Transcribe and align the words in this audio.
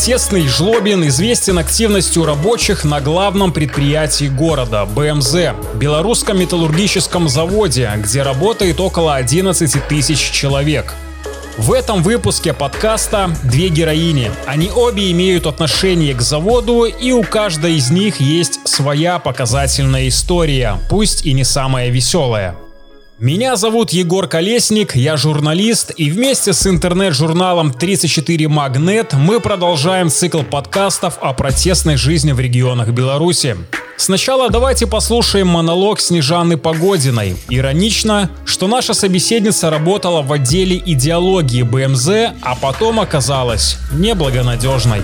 Протестный 0.00 0.48
Жлобин 0.48 1.06
известен 1.08 1.58
активностью 1.58 2.24
рабочих 2.24 2.84
на 2.84 3.02
главном 3.02 3.52
предприятии 3.52 4.28
города– 4.28 4.86
БМЗ, 4.96 5.52
Белорусском 5.74 6.40
металлургическом 6.40 7.28
заводе, 7.28 7.90
где 7.98 8.22
работает 8.22 8.80
около 8.80 9.16
11 9.16 9.86
тысяч 9.88 10.30
человек. 10.30 10.94
В 11.58 11.74
этом 11.74 12.02
выпуске 12.02 12.54
подкаста 12.54 13.36
две 13.44 13.68
героини. 13.68 14.30
Они 14.46 14.70
обе 14.70 15.10
имеют 15.10 15.44
отношение 15.46 16.14
к 16.14 16.22
заводу, 16.22 16.84
и 16.84 17.12
у 17.12 17.22
каждой 17.22 17.74
из 17.74 17.90
них 17.90 18.22
есть 18.22 18.66
своя 18.66 19.18
показательная 19.18 20.08
история, 20.08 20.78
пусть 20.88 21.26
и 21.26 21.34
не 21.34 21.44
самая 21.44 21.90
веселая. 21.90 22.56
Меня 23.20 23.56
зовут 23.56 23.90
Егор 23.90 24.26
Колесник, 24.26 24.96
я 24.96 25.18
журналист, 25.18 25.92
и 25.94 26.10
вместе 26.10 26.54
с 26.54 26.66
интернет-журналом 26.66 27.70
34 27.70 28.48
Магнет 28.48 29.12
мы 29.12 29.40
продолжаем 29.40 30.08
цикл 30.08 30.40
подкастов 30.40 31.18
о 31.20 31.34
протестной 31.34 31.96
жизни 31.96 32.32
в 32.32 32.40
регионах 32.40 32.88
Беларуси. 32.88 33.58
Сначала 33.98 34.48
давайте 34.48 34.86
послушаем 34.86 35.48
монолог 35.48 36.00
Снежаны 36.00 36.56
Погодиной. 36.56 37.36
Иронично, 37.50 38.30
что 38.46 38.68
наша 38.68 38.94
собеседница 38.94 39.68
работала 39.68 40.22
в 40.22 40.32
отделе 40.32 40.82
идеологии 40.86 41.60
БМЗ, 41.60 42.08
а 42.40 42.56
потом 42.58 43.00
оказалась 43.00 43.76
неблагонадежной. 43.92 45.02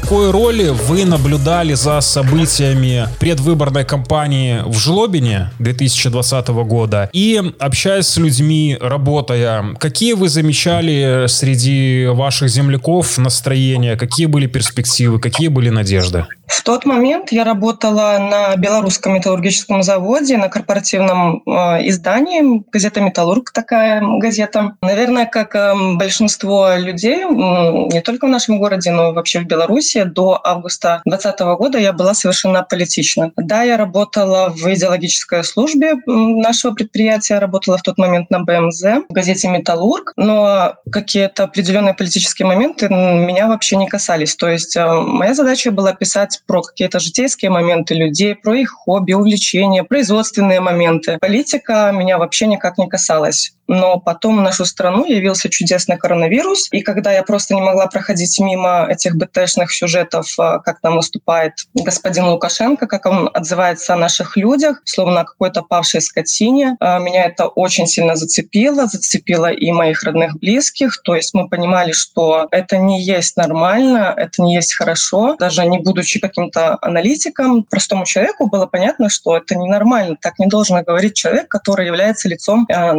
Какой 0.00 0.32
роли 0.32 0.70
вы 0.70 1.04
наблюдали 1.04 1.74
за 1.74 2.00
событиями 2.00 3.06
предвыборной 3.20 3.84
кампании 3.84 4.60
в 4.66 4.76
Жлобине 4.76 5.52
2020 5.60 6.48
года? 6.48 7.08
И 7.12 7.40
общаясь 7.60 8.08
с 8.08 8.16
людьми, 8.16 8.76
работая, 8.80 9.76
какие 9.78 10.14
вы 10.14 10.28
замечали 10.28 11.26
среди 11.28 12.06
ваших 12.06 12.48
земляков 12.48 13.18
настроения, 13.18 13.94
какие 13.94 14.26
были 14.26 14.48
перспективы, 14.48 15.20
какие 15.20 15.46
были 15.46 15.68
надежды? 15.68 16.26
В 16.56 16.62
тот 16.62 16.84
момент 16.86 17.32
я 17.32 17.42
работала 17.42 18.16
на 18.20 18.54
Белорусском 18.56 19.12
металлургическом 19.14 19.82
заводе, 19.82 20.36
на 20.36 20.48
корпоративном 20.48 21.42
э, 21.44 21.88
издании, 21.88 22.64
газета 22.70 23.00
«Металлург» 23.00 23.50
такая 23.50 24.00
газета. 24.18 24.76
Наверное, 24.80 25.26
как 25.26 25.56
э, 25.56 25.74
большинство 25.96 26.76
людей, 26.76 27.24
э, 27.24 27.26
не 27.26 28.00
только 28.02 28.26
в 28.26 28.30
нашем 28.30 28.60
городе, 28.60 28.92
но 28.92 29.12
вообще 29.12 29.40
в 29.40 29.46
Беларуси, 29.46 30.04
до 30.04 30.40
августа 30.44 31.02
2020 31.04 31.40
года 31.58 31.78
я 31.78 31.92
была 31.92 32.14
совершенно 32.14 32.62
политична. 32.62 33.32
Да, 33.36 33.64
я 33.64 33.76
работала 33.76 34.50
в 34.50 34.64
идеологической 34.72 35.42
службе 35.42 35.94
нашего 36.06 36.72
предприятия, 36.72 37.40
работала 37.40 37.78
в 37.78 37.82
тот 37.82 37.98
момент 37.98 38.30
на 38.30 38.38
БМЗ, 38.38 38.82
в 39.08 39.12
газете 39.12 39.48
«Металлург», 39.48 40.12
но 40.16 40.76
какие-то 40.92 41.44
определенные 41.44 41.94
политические 41.94 42.46
моменты 42.46 42.88
меня 42.88 43.48
вообще 43.48 43.74
не 43.74 43.88
касались. 43.88 44.36
То 44.36 44.48
есть 44.48 44.76
э, 44.76 44.86
моя 44.86 45.34
задача 45.34 45.72
была 45.72 45.92
писать 45.92 46.42
про 46.46 46.62
какие-то 46.62 46.98
житейские 46.98 47.50
моменты 47.50 47.94
людей, 47.94 48.34
про 48.34 48.54
их 48.56 48.70
хобби, 48.70 49.12
увлечения, 49.12 49.84
производственные 49.84 50.60
моменты. 50.60 51.18
Политика 51.20 51.90
меня 51.92 52.18
вообще 52.18 52.46
никак 52.46 52.78
не 52.78 52.88
касалась 52.88 53.54
но 53.66 53.98
потом 53.98 54.38
в 54.38 54.42
нашу 54.42 54.64
страну 54.64 55.04
явился 55.04 55.48
чудесный 55.48 55.96
коронавирус, 55.96 56.68
и 56.70 56.80
когда 56.82 57.12
я 57.12 57.22
просто 57.22 57.54
не 57.54 57.62
могла 57.62 57.86
проходить 57.86 58.38
мимо 58.40 58.86
этих 58.88 59.16
БТшных 59.16 59.72
сюжетов, 59.72 60.34
а, 60.38 60.58
как 60.58 60.80
там 60.80 60.96
выступает 60.96 61.52
господин 61.74 62.26
Лукашенко, 62.26 62.86
как 62.86 63.06
он 63.06 63.30
отзывается 63.32 63.94
о 63.94 63.96
наших 63.96 64.36
людях, 64.36 64.82
словно 64.84 65.20
о 65.20 65.24
какой-то 65.24 65.62
павшей 65.62 66.00
скотине, 66.00 66.76
а, 66.80 66.98
меня 66.98 67.24
это 67.24 67.46
очень 67.46 67.86
сильно 67.86 68.16
зацепило, 68.16 68.86
зацепило 68.86 69.50
и 69.50 69.72
моих 69.72 70.02
родных 70.02 70.38
близких, 70.38 71.00
то 71.02 71.14
есть 71.14 71.34
мы 71.34 71.48
понимали, 71.48 71.92
что 71.92 72.48
это 72.50 72.78
не 72.78 73.02
есть 73.02 73.36
нормально, 73.36 74.14
это 74.16 74.42
не 74.42 74.54
есть 74.54 74.74
хорошо, 74.74 75.36
даже 75.38 75.64
не 75.66 75.78
будучи 75.78 76.20
каким-то 76.20 76.78
аналитиком, 76.82 77.64
простому 77.64 78.04
человеку 78.04 78.48
было 78.48 78.66
понятно, 78.66 79.08
что 79.08 79.36
это 79.36 79.54
ненормально, 79.54 80.16
так 80.20 80.38
не 80.38 80.46
должен 80.46 80.82
говорить 80.82 81.14
человек, 81.14 81.48
который 81.48 81.86
является 81.86 82.28
лицом 82.28 82.66
а, 82.70 82.92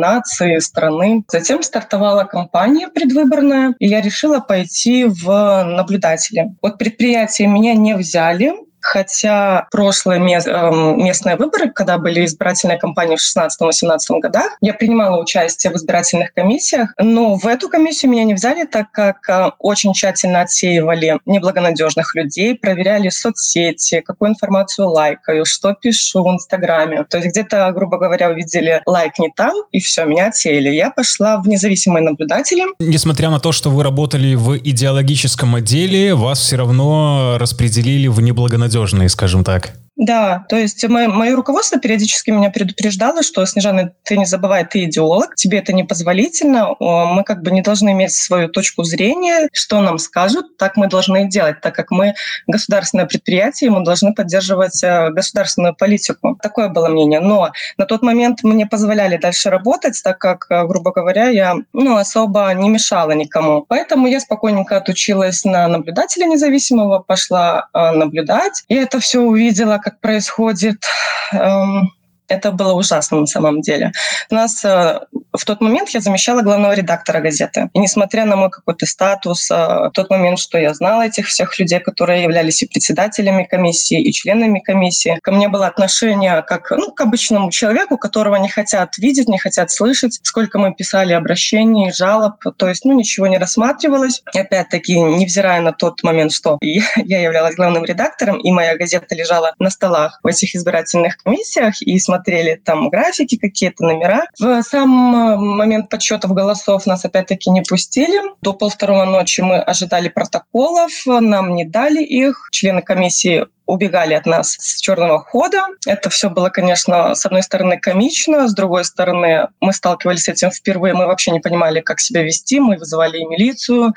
страны. 0.62 1.24
Затем 1.30 1.64
стартовала 1.64 2.24
кампания 2.24 2.88
предвыборная, 2.88 3.76
и 3.80 3.88
я 3.88 4.02
решила 4.02 4.40
пойти 4.40 5.06
в 5.06 5.64
наблюдатели. 5.64 6.56
Вот 6.62 6.78
предприятие 6.78 7.48
меня 7.48 7.74
не 7.74 7.96
взяли, 7.96 8.54
хотя 8.86 9.68
прошлые 9.72 10.20
эм, 10.20 11.04
местные 11.04 11.36
выборы, 11.38 11.72
когда 11.72 11.98
были 11.98 12.24
избирательные 12.24 12.78
кампании 12.78 13.16
в 13.16 13.20
16-17 13.20 14.20
годах, 14.22 14.58
я 14.62 14.74
принимала 14.74 15.20
участие 15.20 15.74
в 15.74 15.76
избирательных 15.76 16.34
комиссиях, 16.34 16.94
но 17.00 17.36
в 17.36 17.48
эту 17.48 17.68
комиссию 17.68 18.12
меня 18.12 18.24
не 18.24 18.36
взяли, 18.36 18.66
так 18.66 18.92
как 18.92 19.28
э, 19.28 19.52
очень 19.58 19.94
тщательно 19.94 20.42
отсеивали 20.42 21.18
неблагонадежных 21.26 22.14
людей, 22.14 22.56
проверяли 22.56 23.10
соцсети, 23.10 24.02
какую 24.02 24.32
информацию 24.32 24.88
лайкаю, 24.88 25.46
что 25.46 25.74
пишу 25.74 26.24
в 26.24 26.32
Инстаграме. 26.32 27.06
То 27.06 27.18
есть 27.18 27.32
где-то, 27.32 27.72
грубо 27.72 27.98
говоря, 27.98 28.30
увидели 28.30 28.84
лайк 28.86 29.18
не 29.18 29.32
там, 29.36 29.56
и 29.72 29.80
все, 29.80 30.06
меня 30.06 30.28
отсеяли. 30.28 30.70
Я 30.70 30.92
пошла 30.92 31.42
в 31.42 31.48
независимые 31.48 32.04
наблюдатели. 32.04 32.66
Несмотря 32.80 33.32
на 33.32 33.40
то, 33.40 33.52
что 33.52 33.72
вы 33.72 33.84
работали 33.84 34.36
в 34.36 34.58
идеологическом 34.58 35.56
отделе, 35.56 36.14
вас 36.14 36.40
все 36.40 36.58
равно 36.58 37.38
распределили 37.40 38.08
в 38.08 38.22
неблагонадежных 38.22 38.75
надежные, 38.76 39.08
скажем 39.08 39.46
так. 39.46 39.72
Да, 39.98 40.46
то 40.50 40.58
есть 40.58 40.86
мое, 40.90 41.08
мое 41.08 41.36
руководство 41.36 41.80
периодически 41.80 42.30
меня 42.30 42.50
предупреждало, 42.50 43.24
что, 43.24 43.46
Снежана, 43.46 43.94
ты 44.04 44.18
не 44.18 44.26
забывай, 44.26 44.66
ты 44.66 44.84
идеолог, 44.84 45.36
тебе 45.36 45.60
это 45.60 45.72
непозволительно, 45.72 46.76
мы 46.80 47.24
как 47.24 47.42
бы 47.42 47.52
не 47.52 47.62
должны 47.62 47.92
иметь 47.92 48.12
свою 48.12 48.50
точку 48.50 48.84
зрения, 48.84 49.48
что 49.54 49.80
нам 49.80 49.98
скажут, 49.98 50.58
так 50.58 50.76
мы 50.76 50.88
должны 50.88 51.30
делать, 51.30 51.62
так 51.62 51.74
как 51.74 51.92
мы 51.92 52.14
государственное 52.46 53.06
предприятие, 53.06 53.70
мы 53.70 53.86
должны 53.86 54.14
поддерживать 54.14 54.84
э, 54.84 55.12
государственную 55.12 55.76
политику. 55.76 56.38
Такое 56.42 56.68
было 56.68 56.88
мнение. 56.90 57.22
Но 57.22 57.52
на 57.78 57.86
тот 57.86 58.02
момент 58.02 58.44
мне 58.44 58.66
позволяли 58.66 59.18
дальше 59.18 59.50
работать, 59.50 60.00
так 60.04 60.20
как, 60.20 60.48
э, 60.50 60.66
грубо 60.66 60.92
говоря, 60.92 61.30
я 61.30 61.56
ну, 61.74 61.96
особо 61.98 62.52
не 62.54 62.70
мешала 62.70 63.12
никому. 63.12 63.66
Поэтому 63.68 64.08
я 64.08 64.20
спокойненько 64.20 64.78
отучилась 64.78 65.46
на 65.46 65.68
наблюдателя 65.68 66.26
независимого, 66.26 67.00
пошла 67.00 67.70
э, 67.74 67.92
наблюдать, 67.92 68.64
и 68.68 68.76
это 68.76 69.00
все 69.00 69.22
увидела, 69.22 69.78
как 69.86 70.02
происходит 70.02 70.84
эм, 71.32 71.92
это 72.28 72.52
было 72.52 72.74
ужасно 72.74 73.20
на 73.20 73.28
самом 73.28 73.62
деле. 73.62 73.92
У 74.30 74.36
нас 74.36 74.64
э, 74.66 75.00
в 75.32 75.46
тот 75.46 75.62
момент 75.62 75.90
я 75.90 76.00
замещала 76.00 76.42
главного 76.42 76.74
редактора 76.74 77.20
газеты. 77.20 77.70
И 77.74 77.80
несмотря 77.80 78.26
на 78.26 78.36
мой 78.36 78.50
какой-то 78.50 78.86
статус, 78.86 79.50
э, 79.52 79.56
в 79.56 79.92
тот 79.94 80.10
момент, 80.10 80.40
что 80.40 80.58
я 80.58 80.74
знала 80.74 81.04
этих 81.04 81.28
всех 81.28 81.58
людей, 81.60 81.80
которые 81.80 82.24
являлись 82.24 82.64
и 82.64 82.68
председателями 82.68 83.44
комиссии, 83.44 84.02
и 84.02 84.12
членами 84.12 84.60
комиссии, 84.60 85.20
ко 85.22 85.32
мне 85.32 85.50
было 85.50 85.68
отношение 85.68 86.42
как 86.42 86.72
ну, 86.72 86.92
к 86.92 87.02
обычному 87.02 87.52
человеку, 87.52 87.98
которого 87.98 88.36
не 88.38 88.50
хотят 88.50 88.98
видеть, 88.98 89.28
не 89.28 89.38
хотят 89.38 89.72
слышать. 89.72 90.20
Сколько 90.24 90.58
мы 90.58 90.74
писали 90.74 91.14
обращений, 91.14 91.92
жалоб, 91.92 92.34
то 92.58 92.68
есть 92.68 92.86
ну, 92.86 92.94
ничего 92.94 93.28
не 93.28 93.38
рассматривалось. 93.38 94.24
И 94.34 94.40
опять-таки, 94.40 95.00
невзирая 95.00 95.62
на 95.62 95.74
тот 95.74 96.02
момент, 96.04 96.32
что 96.32 96.58
я 96.62 97.22
являлась 97.22 97.56
главным 97.56 97.86
редактором, 97.86 98.40
и 98.40 98.52
моя 98.52 98.76
газета 98.78 99.14
лежала 99.16 99.54
на 99.60 99.70
столах 99.70 100.20
в 100.24 100.28
этих 100.28 100.56
избирательных 100.56 101.18
комиссиях, 101.18 101.82
и 101.82 102.00
смотрела 102.00 102.15
смотрели 102.16 102.62
там 102.64 102.90
графики 102.90 103.38
какие-то, 103.38 103.84
номера. 103.84 104.26
В 104.40 104.62
сам 104.64 105.16
э, 105.16 105.38
момент 105.38 105.90
подсчетов 105.90 106.32
голосов 106.32 106.86
нас 106.86 107.06
опять-таки 107.06 107.50
не 107.50 107.62
пустили. 107.62 108.20
До 108.42 108.54
полвторого 108.54 109.06
ночи 109.06 109.42
мы 109.42 109.58
ожидали 109.58 110.10
протоколов, 110.10 110.92
нам 111.06 111.56
не 111.56 111.66
дали 111.66 112.04
их. 112.04 112.50
Члены 112.52 112.82
комиссии 112.82 113.46
убегали 113.66 114.14
от 114.14 114.26
нас 114.26 114.56
с 114.60 114.80
черного 114.80 115.20
хода. 115.20 115.64
Это 115.86 116.10
все 116.10 116.30
было, 116.30 116.50
конечно, 116.50 117.16
с 117.16 117.26
одной 117.26 117.44
стороны 117.44 117.80
комично, 117.80 118.48
с 118.48 118.54
другой 118.54 118.86
стороны 118.86 119.48
мы 119.60 119.74
сталкивались 119.74 120.24
с 120.24 120.30
этим 120.30 120.52
впервые, 120.52 120.94
мы 120.94 121.06
вообще 121.06 121.32
не 121.32 121.40
понимали, 121.40 121.82
как 121.82 122.00
себя 122.00 122.24
вести, 122.24 122.60
мы 122.60 122.78
вызывали 122.78 123.18
и 123.18 123.26
милицию 123.26 123.94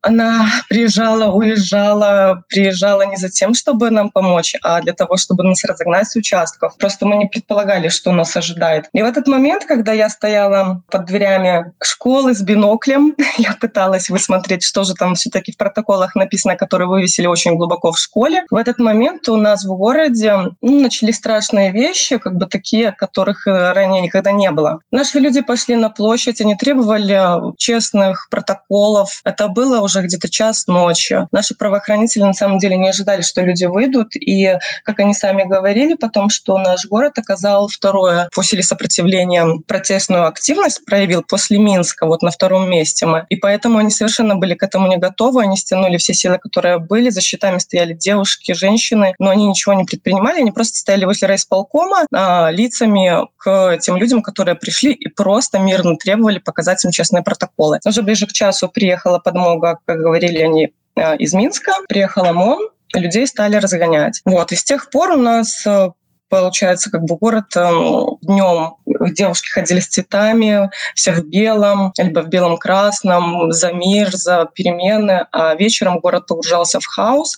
она 0.00 0.48
приезжала, 0.68 1.32
уезжала, 1.32 2.44
приезжала 2.48 3.02
не 3.02 3.16
за 3.16 3.28
тем, 3.28 3.54
чтобы 3.54 3.90
нам 3.90 4.10
помочь, 4.10 4.54
а 4.62 4.80
для 4.80 4.92
того, 4.92 5.16
чтобы 5.16 5.42
нас 5.44 5.64
разогнать 5.64 6.08
с 6.08 6.16
участков. 6.16 6.76
Просто 6.78 7.04
мы 7.06 7.16
не 7.16 7.26
предполагали, 7.26 7.88
что 7.88 8.12
нас 8.12 8.36
ожидает. 8.36 8.88
И 8.92 9.02
в 9.02 9.04
этот 9.04 9.26
момент, 9.26 9.64
когда 9.64 9.92
я 9.92 10.08
стояла 10.08 10.82
под 10.90 11.06
дверями 11.06 11.72
школы 11.82 12.34
с 12.34 12.40
биноклем, 12.42 13.14
я 13.38 13.56
пыталась 13.60 14.08
высмотреть, 14.08 14.62
что 14.62 14.84
же 14.84 14.94
там 14.94 15.14
все-таки 15.14 15.52
в 15.52 15.56
протоколах 15.56 16.14
написано, 16.14 16.56
которые 16.56 16.88
вывесили 16.88 17.26
очень 17.26 17.56
глубоко 17.56 17.92
в 17.92 17.98
школе. 17.98 18.44
В 18.50 18.56
этот 18.68 18.78
момент 18.78 19.28
у 19.28 19.36
нас 19.36 19.64
в 19.64 19.74
городе 19.74 20.34
ну, 20.60 20.80
начались 20.80 21.16
страшные 21.16 21.72
вещи, 21.72 22.18
как 22.18 22.36
бы 22.36 22.46
такие, 22.46 22.92
которых 22.92 23.46
э, 23.46 23.72
ранее 23.72 24.02
никогда 24.02 24.32
не 24.32 24.50
было. 24.50 24.80
Наши 24.90 25.18
люди 25.18 25.40
пошли 25.40 25.76
на 25.76 25.90
площадь, 25.90 26.40
они 26.40 26.54
требовали 26.54 27.54
честных 27.56 28.28
протоколов. 28.30 29.20
Это 29.24 29.48
было 29.48 29.80
уже 29.80 30.02
где-то 30.02 30.28
час 30.28 30.66
ночи. 30.66 31.26
Наши 31.32 31.54
правоохранители 31.54 32.22
на 32.22 32.34
самом 32.34 32.58
деле 32.58 32.76
не 32.76 32.88
ожидали, 32.88 33.22
что 33.22 33.42
люди 33.42 33.64
выйдут. 33.64 34.14
И, 34.14 34.58
как 34.84 35.00
они 35.00 35.14
сами 35.14 35.44
говорили 35.44 35.94
потом, 35.94 36.30
что 36.30 36.58
наш 36.58 36.86
город 36.86 37.18
оказал 37.18 37.68
второе 37.68 38.28
по 38.34 38.42
силе 38.42 38.62
сопротивления 38.62 39.46
протестную 39.66 40.26
активность, 40.26 40.84
проявил 40.84 41.22
после 41.22 41.58
Минска, 41.58 42.06
вот 42.06 42.22
на 42.22 42.30
втором 42.30 42.70
месте 42.70 43.06
мы. 43.06 43.26
И 43.28 43.36
поэтому 43.36 43.78
они 43.78 43.90
совершенно 43.90 44.36
были 44.36 44.54
к 44.54 44.62
этому 44.62 44.88
не 44.88 44.98
готовы. 44.98 45.42
Они 45.42 45.56
стянули 45.56 45.96
все 45.96 46.14
силы, 46.14 46.38
которые 46.38 46.78
были. 46.78 47.10
За 47.10 47.20
щитами 47.20 47.58
стояли 47.58 47.94
девушки, 47.94 48.52
женщины, 48.58 49.14
но 49.18 49.30
они 49.30 49.46
ничего 49.46 49.74
не 49.74 49.84
предпринимали. 49.84 50.40
Они 50.40 50.50
просто 50.50 50.78
стояли 50.78 51.04
возле 51.04 51.28
райисполкома 51.28 52.06
а, 52.12 52.50
лицами 52.50 53.26
к 53.36 53.78
тем 53.78 53.96
людям, 53.96 54.22
которые 54.22 54.54
пришли 54.54 54.92
и 54.92 55.08
просто 55.08 55.58
мирно 55.58 55.96
требовали 55.96 56.38
показать 56.38 56.84
им 56.84 56.90
честные 56.90 57.22
протоколы. 57.22 57.80
Уже 57.86 58.02
ближе 58.02 58.26
к 58.26 58.32
часу 58.32 58.68
приехала 58.68 59.18
подмога, 59.18 59.78
как 59.86 59.98
говорили 59.98 60.38
они, 60.38 60.72
а, 60.96 61.14
из 61.14 61.32
Минска. 61.32 61.72
Приехал 61.88 62.24
ОМОН, 62.26 62.68
людей 62.94 63.26
стали 63.26 63.56
разгонять. 63.56 64.20
Вот. 64.24 64.52
И 64.52 64.56
с 64.56 64.64
тех 64.64 64.90
пор 64.90 65.12
у 65.12 65.16
нас 65.16 65.66
э, 65.66 65.90
получается, 66.28 66.90
как 66.90 67.02
бы 67.02 67.16
город 67.16 67.56
эм, 67.56 68.18
днем 68.22 68.76
девушки 69.12 69.50
ходили 69.50 69.80
с 69.80 69.88
цветами, 69.88 70.70
все 70.94 71.12
в 71.12 71.24
белом, 71.24 71.92
либо 71.98 72.20
в 72.20 72.28
белом-красном, 72.28 73.52
за 73.52 73.72
мир, 73.72 74.10
за 74.14 74.48
перемены, 74.54 75.26
а 75.32 75.54
вечером 75.54 76.00
город 76.00 76.26
погружался 76.26 76.80
в 76.80 76.86
хаос. 76.86 77.36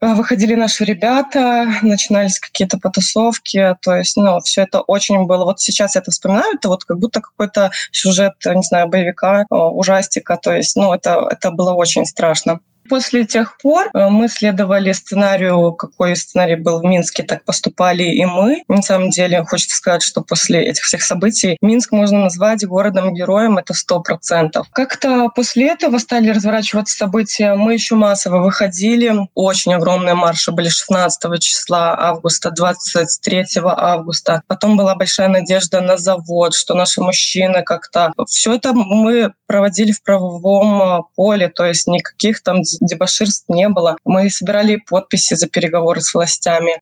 Э, 0.00 0.14
выходили 0.14 0.54
наши 0.54 0.84
ребята, 0.84 1.66
начинались 1.82 2.38
какие-то 2.38 2.78
потасовки, 2.78 3.76
то 3.82 3.96
есть, 3.96 4.16
ну, 4.16 4.40
все 4.40 4.62
это 4.62 4.80
очень 4.80 5.24
было. 5.24 5.44
Вот 5.44 5.60
сейчас 5.60 5.94
я 5.94 6.00
это 6.00 6.10
вспоминаю, 6.10 6.56
это 6.56 6.68
вот 6.68 6.84
как 6.84 6.98
будто 6.98 7.20
какой-то 7.20 7.70
сюжет, 7.92 8.34
не 8.44 8.62
знаю, 8.62 8.88
боевика, 8.88 9.42
э, 9.42 9.54
ужастика, 9.54 10.36
то 10.36 10.52
есть, 10.52 10.76
ну, 10.76 10.92
это, 10.92 11.26
это 11.30 11.50
было 11.50 11.72
очень 11.72 12.04
страшно. 12.04 12.60
После 12.88 13.24
тех 13.24 13.58
пор 13.58 13.88
э, 13.92 14.08
мы 14.08 14.28
следовали 14.28 14.92
сценарию, 14.92 15.72
какой 15.72 16.16
сценарий 16.16 16.56
был 16.56 16.80
в 16.80 16.84
Минске, 16.84 17.22
так 17.22 17.44
поступали 17.44 18.02
и 18.02 18.24
мы. 18.24 18.62
На 18.68 18.82
самом 18.82 19.10
деле, 19.10 19.44
хочется 19.44 19.76
сказать, 19.76 20.02
что 20.02 20.22
после 20.22 20.64
этих 20.64 20.82
всех 20.84 21.02
событий 21.02 21.56
Минск 21.60 21.92
можно 21.92 22.18
назвать 22.18 22.64
городом-героем, 22.66 23.58
это 23.58 23.74
сто 23.74 24.00
процентов. 24.00 24.66
Как-то 24.72 25.28
после 25.34 25.68
этого 25.68 25.98
стали 25.98 26.30
разворачиваться 26.30 26.96
события. 26.96 27.54
Мы 27.54 27.74
еще 27.74 27.94
массово 27.94 28.38
выходили. 28.42 29.12
Очень 29.34 29.74
огромные 29.74 30.14
марши 30.14 30.52
были 30.52 30.68
16 30.68 31.40
числа 31.40 31.96
августа, 31.98 32.50
23 32.50 33.44
августа. 33.64 34.42
Потом 34.46 34.76
была 34.76 34.94
большая 34.94 35.28
надежда 35.28 35.80
на 35.80 35.96
завод, 35.96 36.54
что 36.54 36.74
наши 36.74 37.00
мужчины 37.00 37.62
как-то... 37.62 38.12
Все 38.26 38.54
это 38.54 38.72
мы 38.72 39.32
проводили 39.46 39.92
в 39.92 40.02
правовом 40.02 40.82
э, 40.82 41.02
поле, 41.16 41.48
то 41.48 41.64
есть 41.64 41.86
никаких 41.86 42.42
там 42.42 42.62
дебоширств 42.80 43.44
не 43.48 43.68
было. 43.68 43.96
Мы 44.04 44.30
собирали 44.30 44.76
подписи 44.76 45.34
за 45.34 45.48
переговоры 45.48 46.00
с 46.00 46.14
властями 46.14 46.80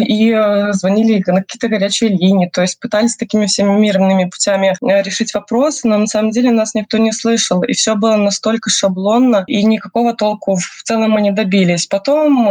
и 0.00 0.32
э, 0.32 0.72
звонили 0.72 1.22
на 1.26 1.42
какие-то 1.42 1.68
горячие 1.68 2.10
линии, 2.10 2.48
то 2.48 2.62
есть 2.62 2.80
пытались 2.80 3.16
такими 3.16 3.46
всеми 3.46 3.78
мирными 3.78 4.24
путями 4.24 4.76
э, 4.80 5.02
решить 5.02 5.34
вопрос, 5.34 5.84
но 5.84 5.98
на 5.98 6.06
самом 6.06 6.30
деле 6.30 6.50
нас 6.50 6.74
никто 6.74 6.98
не 6.98 7.12
слышал, 7.12 7.62
и 7.62 7.72
все 7.72 7.94
было 7.94 8.16
настолько 8.16 8.70
шаблонно, 8.70 9.44
и 9.46 9.62
никакого 9.64 10.14
толку 10.14 10.56
в 10.56 10.82
целом 10.84 11.12
мы 11.12 11.20
не 11.20 11.30
добились. 11.30 11.86
Потом 11.86 12.48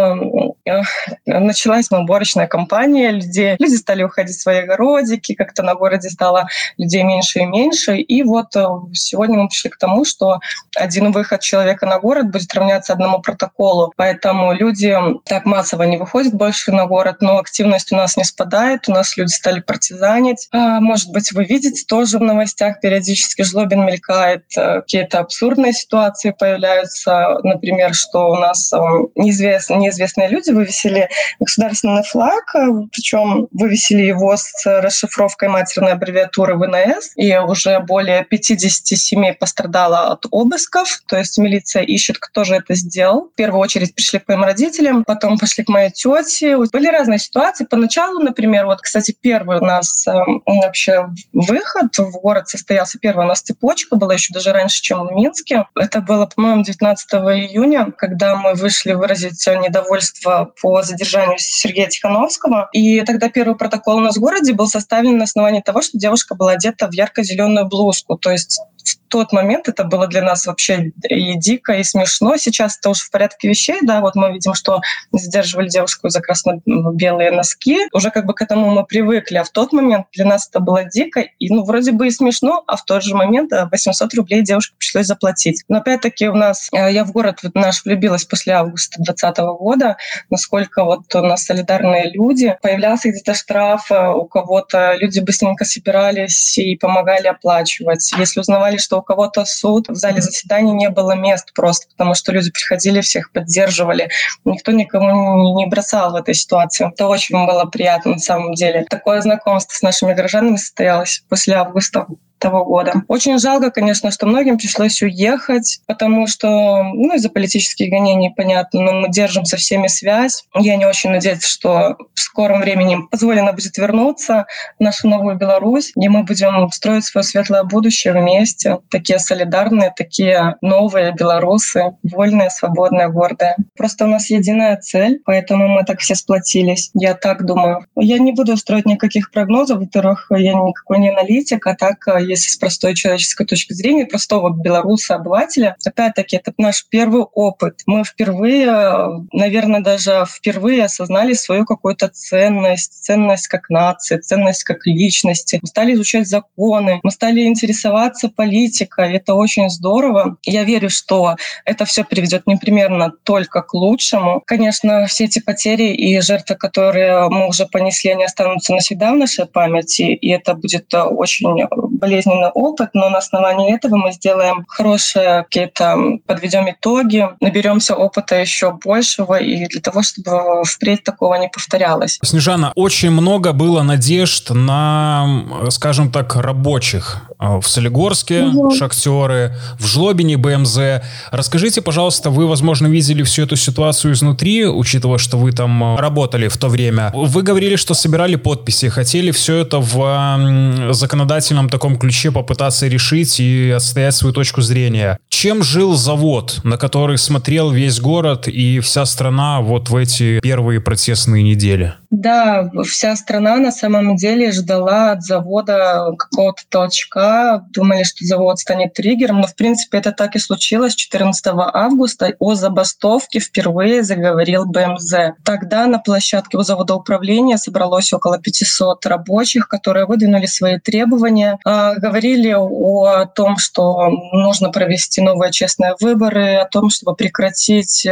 э, 0.66 0.84
началась 1.26 1.92
уборочная 1.92 2.48
кампания, 2.48 3.12
люди, 3.12 3.56
люди 3.60 3.76
стали 3.76 4.04
уходить 4.04 4.36
в 4.36 4.42
свои 4.42 4.60
огородики, 4.60 5.34
как-то 5.34 5.64
на 5.64 5.76
городе 5.76 6.10
стало 6.10 6.48
людей 6.78 7.04
меньше 7.04 7.40
и 7.40 7.46
меньше, 7.46 7.98
и 7.98 8.24
вот 8.24 8.54
сегодня 8.94 9.38
мы 9.38 9.48
пришли 9.48 9.70
к 9.70 9.78
тому, 9.78 10.06
что 10.06 10.40
один 10.76 11.12
выход 11.12 11.42
человека 11.42 11.86
на 11.86 12.00
город 12.00 12.32
будет 12.32 12.54
равняться 12.54 12.67
равняться 12.68 12.94
одному 12.94 13.22
протоколу. 13.22 13.94
Поэтому 13.96 14.54
люди 14.54 14.96
так 15.26 15.46
массово 15.46 15.84
не 15.84 15.98
выходят 15.98 16.34
больше 16.34 16.72
на 16.72 16.86
город, 16.86 17.18
но 17.22 17.40
активность 17.40 17.92
у 17.92 17.96
нас 17.96 18.18
не 18.18 18.24
спадает, 18.24 18.88
у 18.88 18.92
нас 18.92 19.16
люди 19.18 19.32
стали 19.32 19.62
партизанить. 19.62 20.48
А, 20.52 20.80
может 20.80 21.12
быть, 21.12 21.32
вы 21.32 21.46
видите 21.46 21.84
тоже 21.88 22.18
в 22.18 22.22
новостях 22.22 22.82
периодически 22.82 23.44
жлобин 23.44 23.86
мелькает, 23.86 24.44
э, 24.58 24.82
какие-то 24.82 25.20
абсурдные 25.20 25.74
ситуации 25.74 26.36
появляются, 26.38 27.38
например, 27.44 27.94
что 27.94 28.32
у 28.32 28.36
нас 28.36 28.74
э, 28.74 28.78
неизвестные, 29.16 29.80
неизвестные 29.80 30.28
люди 30.28 30.52
вывесили 30.52 31.10
государственный 31.40 32.04
флаг, 32.04 32.44
э, 32.56 32.68
причем 32.92 33.48
вывесили 33.52 34.04
его 34.04 34.36
с 34.36 34.52
расшифровкой 34.66 35.50
матерной 35.50 35.94
аббревиатуры 35.94 36.56
ВНС, 36.56 37.12
и 37.16 37.36
уже 37.38 37.80
более 37.80 38.26
50 38.26 38.98
семей 38.98 39.34
пострадало 39.34 40.12
от 40.12 40.26
обысков, 40.32 41.02
то 41.08 41.18
есть 41.18 41.38
милиция 41.38 41.84
ищет, 41.84 42.18
кто 42.20 42.44
же 42.44 42.57
это 42.58 42.76
сделал. 42.76 43.30
В 43.34 43.36
первую 43.36 43.62
очередь 43.62 43.96
пришли 43.96 44.20
к 44.20 44.28
моим 44.28 44.44
родителям, 44.44 45.04
потом 45.04 45.38
пошли 45.38 45.64
к 45.64 45.70
моей 45.70 45.92
тете. 45.92 46.58
Были 46.58 46.88
разные 46.88 47.20
ситуации. 47.20 47.66
Поначалу, 47.66 48.20
например, 48.20 48.66
вот, 48.66 48.82
кстати, 48.82 49.16
первый 49.20 49.60
у 49.60 49.66
нас 49.66 50.08
э, 50.08 50.14
вообще 50.46 51.08
выход 51.34 51.98
в 51.98 52.12
город 52.20 52.50
состоялся. 52.50 53.00
Первый 53.00 53.26
у 53.26 53.28
нас 53.28 53.42
цепочка 53.42 53.96
была 53.96 54.14
еще 54.14 54.34
даже 54.34 54.52
раньше, 54.52 54.82
чем 54.82 55.08
в 55.08 55.12
Минске. 55.12 55.66
Это 55.76 56.02
было, 56.02 56.26
по-моему, 56.26 56.64
19 56.64 57.14
июня, 57.14 57.92
когда 57.98 58.36
мы 58.36 58.54
вышли 58.54 58.94
выразить 58.94 59.46
недовольство 59.48 60.54
по 60.62 60.82
задержанию 60.82 61.38
Сергея 61.38 61.88
Тихановского. 61.88 62.70
И 62.74 63.02
тогда 63.02 63.30
первый 63.30 63.56
протокол 63.56 63.98
у 63.98 64.02
нас 64.02 64.18
в 64.18 64.20
городе 64.20 64.54
был 64.54 64.68
составлен 64.68 65.18
на 65.18 65.24
основании 65.24 65.62
того, 65.62 65.82
что 65.82 65.98
девушка 65.98 66.36
была 66.36 66.54
одета 66.54 66.88
в 66.88 66.94
ярко-зеленую 66.94 67.68
блузку. 67.68 68.18
То 68.18 68.32
есть 68.32 68.60
в 68.92 69.10
тот 69.10 69.32
момент 69.32 69.68
это 69.68 69.84
было 69.84 70.08
для 70.08 70.22
нас 70.22 70.46
вообще 70.46 70.92
и 71.10 71.38
дико, 71.38 71.74
и 71.74 71.84
смешно. 71.84 72.38
Сейчас 72.38 72.78
это 72.78 72.90
уже 72.90 73.04
в 73.04 73.12
порядке 73.12 73.48
вещей, 73.50 73.80
да, 73.82 74.02
вот 74.02 74.16
мы 74.16 74.32
видим, 74.32 74.54
что 74.54 74.82
задерживали 75.12 75.70
девушку 75.70 76.10
за 76.10 76.22
красно-белые 76.22 77.32
носки. 77.32 77.88
Уже 77.94 78.12
как 78.12 78.26
бы 78.26 78.34
к 78.34 78.42
этому 78.42 78.70
мы 78.72 78.86
привыкли, 78.86 79.38
а 79.38 79.44
в 79.44 79.50
тот 79.50 79.74
момент 79.74 80.08
для 80.14 80.26
нас 80.26 80.48
это 80.48 80.60
было 80.60 80.84
дико, 80.84 81.22
и 81.22 81.50
ну 81.50 81.64
вроде 81.64 81.92
бы 81.92 82.08
и 82.08 82.12
смешно, 82.12 82.64
а 82.68 82.76
в 82.76 82.86
тот 82.86 83.04
же 83.04 83.16
момент 83.16 83.52
800 83.52 84.14
рублей 84.16 84.42
девушке 84.42 84.76
пришлось 84.78 85.06
заплатить. 85.06 85.64
Но 85.68 85.78
опять-таки 85.78 86.28
у 86.28 86.36
нас, 86.36 86.70
э, 86.72 86.92
я 86.92 87.04
в 87.04 87.12
город 87.12 87.40
наш 87.54 87.84
влюбилась 87.86 88.26
после 88.26 88.54
августа 88.54 88.98
2020 88.98 89.38
года, 89.60 89.98
насколько 90.30 90.84
вот 90.84 91.14
у 91.14 91.22
нас 91.22 91.44
солидарные 91.44 92.12
люди. 92.12 92.56
Появлялся 92.62 93.10
где-то 93.10 93.34
штраф, 93.34 93.92
э, 93.92 94.10
у 94.10 94.26
кого-то 94.26 94.96
люди 94.96 95.20
быстренько 95.20 95.66
собирались 95.66 96.58
и 96.58 96.76
помогали 96.76 97.28
оплачивать. 97.28 98.12
Если 98.18 98.40
узнавали 98.40 98.77
узнали, 98.78 98.88
что 98.88 99.00
у 99.00 99.02
кого-то 99.02 99.46
суд, 99.46 99.90
в 99.90 99.96
зале 99.96 100.22
заседаний 100.22 100.72
не 100.72 100.90
было 100.90 101.16
мест 101.16 101.54
просто, 101.54 101.88
потому 101.92 102.16
что 102.16 102.32
люди 102.32 102.52
приходили, 102.52 103.02
всех 103.02 103.32
поддерживали. 103.32 104.10
Никто 104.46 104.72
никому 104.72 105.58
не 105.58 105.66
бросал 105.68 106.12
в 106.12 106.16
этой 106.16 106.34
ситуации. 106.34 106.88
Это 106.88 107.08
очень 107.08 107.46
было 107.46 107.66
приятно 107.66 108.14
на 108.14 108.20
самом 108.20 108.54
деле. 108.54 108.86
Такое 108.90 109.22
знакомство 109.22 109.74
с 109.74 109.82
нашими 109.82 110.14
горожанами 110.14 110.58
состоялось 110.58 111.24
после 111.30 111.56
августа 111.56 112.08
того 112.40 112.66
года. 112.66 113.04
Очень 113.08 113.40
жалко, 113.40 113.72
конечно, 113.72 114.12
что 114.12 114.26
многим 114.26 114.58
пришлось 114.58 115.02
уехать, 115.02 115.80
потому 115.88 116.28
что, 116.28 116.84
ну, 116.84 117.16
из-за 117.16 117.30
политических 117.30 117.90
гонений, 117.90 118.34
понятно, 118.36 118.82
но 118.82 118.92
мы 118.94 119.10
держим 119.10 119.46
со 119.46 119.58
всеми 119.58 119.88
связь. 119.88 120.44
Я 120.56 120.76
не 120.76 120.86
очень 120.86 121.12
надеюсь, 121.12 121.44
что 121.44 121.98
в 122.14 122.20
скором 122.20 122.62
времени 122.62 123.00
позволено 123.10 123.54
будет 123.54 123.78
вернуться 123.78 124.46
в 124.80 124.84
нашу 124.84 125.08
новую 125.08 125.38
Беларусь, 125.38 125.92
где 125.96 126.10
мы 126.10 126.24
будем 126.24 126.70
строить 126.72 127.06
свое 127.06 127.24
светлое 127.24 127.64
будущее 127.64 128.14
вместе. 128.14 128.80
Такие 128.90 129.20
солидарные, 129.20 129.94
такие 129.96 130.56
новые 130.62 131.14
белорусы, 131.14 131.96
вольные, 132.04 132.50
свободные, 132.50 133.10
гордые. 133.10 133.56
Просто 133.76 134.06
у 134.06 134.08
нас 134.08 134.30
единая 134.30 134.78
цель, 134.78 135.22
поэтому 135.26 135.68
мы 135.68 135.84
так 135.84 136.00
все 136.00 136.16
сплотились. 136.16 136.92
Я 136.94 137.14
так 137.14 137.46
думаю. 137.46 137.86
Я 137.96 138.20
не 138.20 138.32
буду 138.32 138.58
строить 138.58 138.86
никаких 138.86 139.32
прогнозов. 139.32 139.80
Во-первых, 139.80 140.28
я 140.32 140.54
никакой 140.54 141.00
не 141.00 141.10
аналитик, 141.10 141.66
а 141.68 141.76
так 141.76 142.08
если 142.28 142.50
с 142.50 142.58
простой 142.58 142.94
человеческой 142.94 143.46
точки 143.46 143.74
зрения, 143.74 144.06
простого 144.06 144.50
белоруса, 144.50 145.16
обывателя, 145.16 145.76
опять-таки, 145.86 146.36
это 146.38 146.54
наш 146.58 146.86
первый 146.90 147.24
опыт. 147.24 147.82
Мы 147.86 148.04
впервые, 148.04 149.26
наверное, 149.32 149.82
даже 149.82 150.26
впервые 150.28 150.86
осознали 150.86 151.34
свою 151.34 151.66
какую-то 151.66 152.10
ценность, 152.10 153.04
ценность 153.04 153.48
как 153.48 153.70
нации, 153.70 154.18
ценность 154.18 154.64
как 154.64 154.86
личности. 154.86 155.60
Мы 155.62 155.68
стали 155.68 155.94
изучать 155.94 156.28
законы, 156.28 157.00
мы 157.04 157.12
стали 157.12 157.46
интересоваться 157.46 158.30
политикой. 158.30 159.14
Это 159.14 159.34
очень 159.34 159.70
здорово. 159.70 160.38
Я 160.44 160.64
верю, 160.64 160.90
что 160.90 161.36
это 161.66 161.86
все 161.86 162.04
приведет 162.04 162.48
непременно 162.48 163.12
только 163.24 163.62
к 163.62 163.74
лучшему. 163.74 164.42
Конечно, 164.46 165.06
все 165.08 165.26
эти 165.26 165.40
потери 165.40 165.94
и 165.94 166.20
жертвы, 166.20 166.56
которые 166.56 167.30
мы 167.30 167.48
уже 167.48 167.66
понесли, 167.66 168.12
они 168.12 168.26
останутся 168.26 168.74
навсегда 168.74 169.14
в 169.14 169.18
нашей 169.18 169.46
памяти, 169.46 170.14
и 170.14 170.30
это 170.30 170.54
будет 170.54 170.94
очень 170.94 171.66
болезненно 171.72 172.17
болезненный 172.18 172.50
опыт, 172.54 172.90
но 172.94 173.10
на 173.10 173.18
основании 173.18 173.76
этого 173.76 173.96
мы 173.96 174.12
сделаем 174.12 174.66
хорошие 174.68 175.44
какие-то, 175.44 175.98
подведем 176.26 176.70
итоги, 176.70 177.28
наберемся 177.42 177.96
опыта 177.96 178.36
еще 178.36 178.72
большего 178.72 179.36
и 179.36 179.68
для 179.68 179.82
того, 179.82 180.02
чтобы 180.02 180.64
впредь 180.66 181.04
такого 181.04 181.36
не 181.36 181.50
повторялось. 181.50 182.20
Снежана, 182.24 182.72
очень 182.76 183.12
много 183.12 183.54
было 183.54 183.84
надежд 183.84 184.50
на, 184.50 185.44
скажем 185.70 186.12
так, 186.12 186.36
рабочих 186.36 187.22
э, 187.40 187.60
в 187.60 187.68
Солигорске, 187.68 188.44
угу. 188.44 188.72
шахтеры, 188.72 189.56
в 189.80 189.86
Жлобине, 189.86 190.38
БМЗ. 190.38 191.02
Расскажите, 191.32 191.82
пожалуйста, 191.82 192.30
вы, 192.30 192.48
возможно, 192.48 192.88
видели 192.88 193.24
всю 193.24 193.44
эту 193.44 193.56
ситуацию 193.56 194.14
изнутри, 194.14 194.66
учитывая, 194.66 195.18
что 195.18 195.38
вы 195.38 195.52
там 195.52 195.84
э, 195.84 195.98
работали 195.98 196.48
в 196.48 196.58
то 196.58 196.68
время. 196.68 197.12
Вы 197.14 197.44
говорили, 197.44 197.76
что 197.76 197.94
собирали 197.94 198.36
подписи, 198.36 198.90
хотели 198.90 199.32
все 199.32 199.58
это 199.58 199.80
в 199.80 200.94
законодательном 200.94 201.70
таком 201.70 201.98
ключе 201.98 202.07
попытаться 202.32 202.88
решить 202.88 203.40
и 203.40 203.72
отстоять 203.72 204.16
свою 204.16 204.34
точку 204.34 204.62
зрения. 204.62 205.20
Чем 205.30 205.64
жил 205.64 205.96
завод, 205.96 206.62
на 206.64 206.78
который 206.78 207.18
смотрел 207.18 207.72
весь 207.72 208.00
город 208.00 208.48
и 208.48 208.80
вся 208.80 209.06
страна 209.06 209.62
вот 209.62 209.90
в 209.90 209.96
эти 209.96 210.40
первые 210.40 210.82
протестные 210.82 211.44
недели? 211.44 211.94
Да, 212.10 212.72
вся 212.86 213.16
страна 213.16 213.58
на 213.58 213.72
самом 213.72 214.16
деле 214.16 214.52
ждала 214.52 215.12
от 215.12 215.24
завода 215.24 216.14
какого-то 216.18 216.64
толчка, 216.70 217.66
думали, 217.72 218.04
что 218.04 218.26
завод 218.26 218.60
станет 218.60 218.94
триггером, 218.94 219.42
но 219.42 219.48
в 219.48 219.56
принципе 219.56 219.98
это 219.98 220.12
так 220.12 220.36
и 220.36 220.40
случилось. 220.40 220.96
14 220.96 221.46
августа 221.48 222.34
о 222.40 222.56
забастовке 222.56 223.40
впервые 223.40 224.04
заговорил 224.04 224.66
БМЗ. 224.66 225.36
Тогда 225.44 225.86
на 225.88 226.00
площадке 226.00 226.58
у 226.58 226.64
завода 226.64 226.96
управления 226.96 227.58
собралось 227.58 228.14
около 228.14 228.40
500 228.40 229.06
рабочих, 229.06 229.68
которые 229.68 230.06
выдвинули 230.06 230.46
свои 230.46 230.80
требования, 230.80 231.60
а, 231.66 231.96
говорили 232.00 232.54
о 232.54 233.26
том, 233.26 233.58
что 233.58 234.10
нужно 234.32 234.72
провести 234.72 235.22
новые 235.22 235.52
честные 235.52 235.96
выборы, 236.00 236.56
о 236.56 236.66
том, 236.66 236.90
чтобы 236.90 237.16
прекратить 237.16 238.08